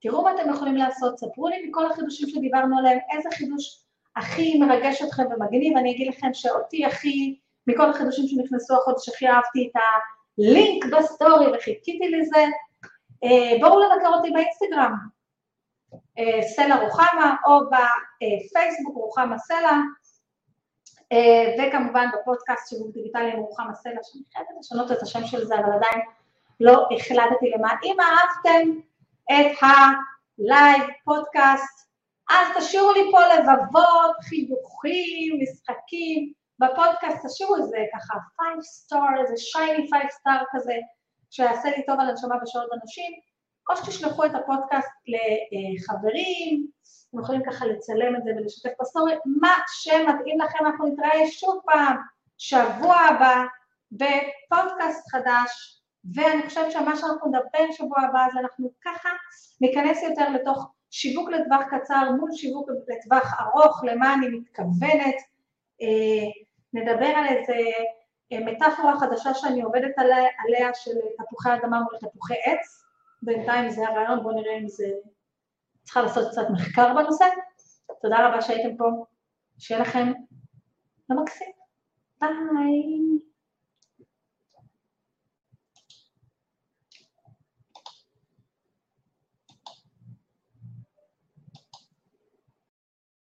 תראו 0.00 0.22
מה 0.22 0.34
אתם 0.34 0.50
יכולים 0.50 0.76
לעשות, 0.76 1.18
ספרו 1.18 1.48
לי 1.48 1.66
מכל 1.68 1.86
החידושים 1.86 2.28
שדיברנו 2.28 2.78
עליהם, 2.78 2.98
איזה 3.16 3.28
חידוש 3.32 3.84
הכי 4.16 4.58
מרגש 4.58 5.02
אתכם 5.02 5.22
ומגניב, 5.22 5.76
אני 5.76 5.90
אגיד 5.90 6.08
לכם 6.08 6.28
שאותי 6.32 6.84
הכי, 6.84 7.38
מכל 7.66 7.90
החידושים 7.90 8.26
שנכנסו 8.28 8.74
החודש, 8.74 9.08
הכי 9.08 9.28
אהבתי 9.28 9.70
את 9.70 9.80
הלינק 10.38 10.84
בסטורי 10.84 11.46
וחיכיתי 11.46 12.08
לזה. 12.08 12.44
אה, 13.24 13.58
בואו 13.60 13.80
לבקר 13.80 14.08
אותי 14.08 14.30
באינסטגרם, 14.30 14.92
סלע 16.56 16.76
רוחמה, 16.76 17.36
או 17.46 17.60
בפייסבוק 17.60 18.94
רוחמה 18.94 19.38
סלע, 19.38 19.80
אה, 21.12 21.54
וכמובן 21.58 22.06
בפודקאסט 22.14 22.68
שיווק 22.68 22.94
דיגיטלי 22.94 23.32
עם 23.32 23.38
רוחמה 23.38 23.74
סלע, 23.74 24.00
שאני 24.02 24.22
חייבת 24.32 24.48
לשנות 24.60 24.92
את 24.92 25.02
השם 25.02 25.26
של 25.26 25.44
זה, 25.44 25.54
אבל 25.54 25.72
עדיין 25.72 26.00
לא 26.60 26.88
החלטתי 26.96 27.50
למה. 27.56 27.68
אם 27.84 27.96
אהבתם 28.00 28.70
את 29.30 29.58
הלייב 29.62 30.82
פודקאסט, 31.04 31.88
אז 32.30 32.46
תשאירו 32.56 32.92
לי 32.92 33.10
פה 33.10 33.20
לבבות, 33.20 34.16
חיוכים, 34.22 35.38
משחקים, 35.42 36.32
בפודקאסט 36.58 37.26
תשאירו 37.26 37.56
איזה 37.56 37.78
ככה 37.94 38.18
5 38.36 38.66
star, 38.86 39.20
איזה 39.20 39.34
shiny 39.36 39.88
5 39.90 40.02
star 40.02 40.44
כזה, 40.50 40.74
שיעשה 41.30 41.68
לי 41.70 41.86
טוב 41.86 42.00
על 42.00 42.08
הנשמה 42.08 42.36
בשעות 42.42 42.68
אנשים, 42.82 43.12
או 43.68 43.76
שתשלחו 43.76 44.24
את 44.24 44.34
הפודקאסט 44.34 44.90
לחברים, 45.52 46.66
אתם 47.10 47.20
יכולים 47.20 47.42
ככה 47.42 47.66
לצלם 47.66 48.16
את 48.16 48.24
זה 48.24 48.30
ולשתף 48.36 48.70
בסטורי, 48.80 49.14
מה 49.40 49.54
שמתאים 49.66 50.40
לכם, 50.40 50.66
אנחנו 50.66 50.86
נתראה 50.86 51.26
שוב 51.30 51.60
פעם, 51.66 51.96
שבוע 52.38 52.96
הבא, 52.96 53.44
בפודקאסט 53.92 55.10
חדש, 55.10 55.82
ואני 56.14 56.42
חושבת 56.48 56.72
שמה 56.72 56.96
שאנחנו 56.96 57.28
נדבר 57.28 57.72
שבוע 57.72 58.00
הבא 58.00 58.26
זה 58.32 58.40
אנחנו 58.40 58.70
ככה 58.84 59.08
ניכנס 59.60 60.02
יותר 60.02 60.28
לתוך 60.28 60.72
שיווק 60.90 61.30
לטווח 61.30 61.60
קצר 61.70 62.10
מול 62.20 62.32
שיווק 62.32 62.70
לטווח 62.88 63.34
ארוך, 63.40 63.84
למה 63.84 64.14
אני 64.14 64.28
מתכוונת, 64.28 65.16
אה, 65.82 66.42
נדבר 66.72 67.06
על 67.06 67.26
איזה 67.26 67.54
אה, 68.32 68.40
מטאפורה 68.40 69.00
חדשה 69.00 69.34
שאני 69.34 69.62
עובדת 69.62 69.94
עליה 70.38 70.74
של 70.74 70.90
תפוחי 71.18 71.54
אדמה 71.54 71.80
מול 71.80 72.10
תפוחי 72.10 72.34
עץ, 72.44 72.87
בינתיים 73.22 73.70
זה 73.70 73.88
הרעיון, 73.88 74.22
בואו 74.22 74.34
נראה 74.34 74.58
אם 74.58 74.68
זה... 74.68 74.86
צריכה 75.84 76.02
לעשות 76.02 76.28
קצת 76.30 76.46
מחקר 76.52 76.94
בנושא. 76.94 77.24
תודה 78.02 78.28
רבה 78.28 78.40
שהייתם 78.40 78.76
פה, 78.76 78.84
שיהיה 79.58 79.80
לכם 79.80 80.12
יום 81.10 81.22
מקסים. 81.22 81.52
ביי. 82.20 83.27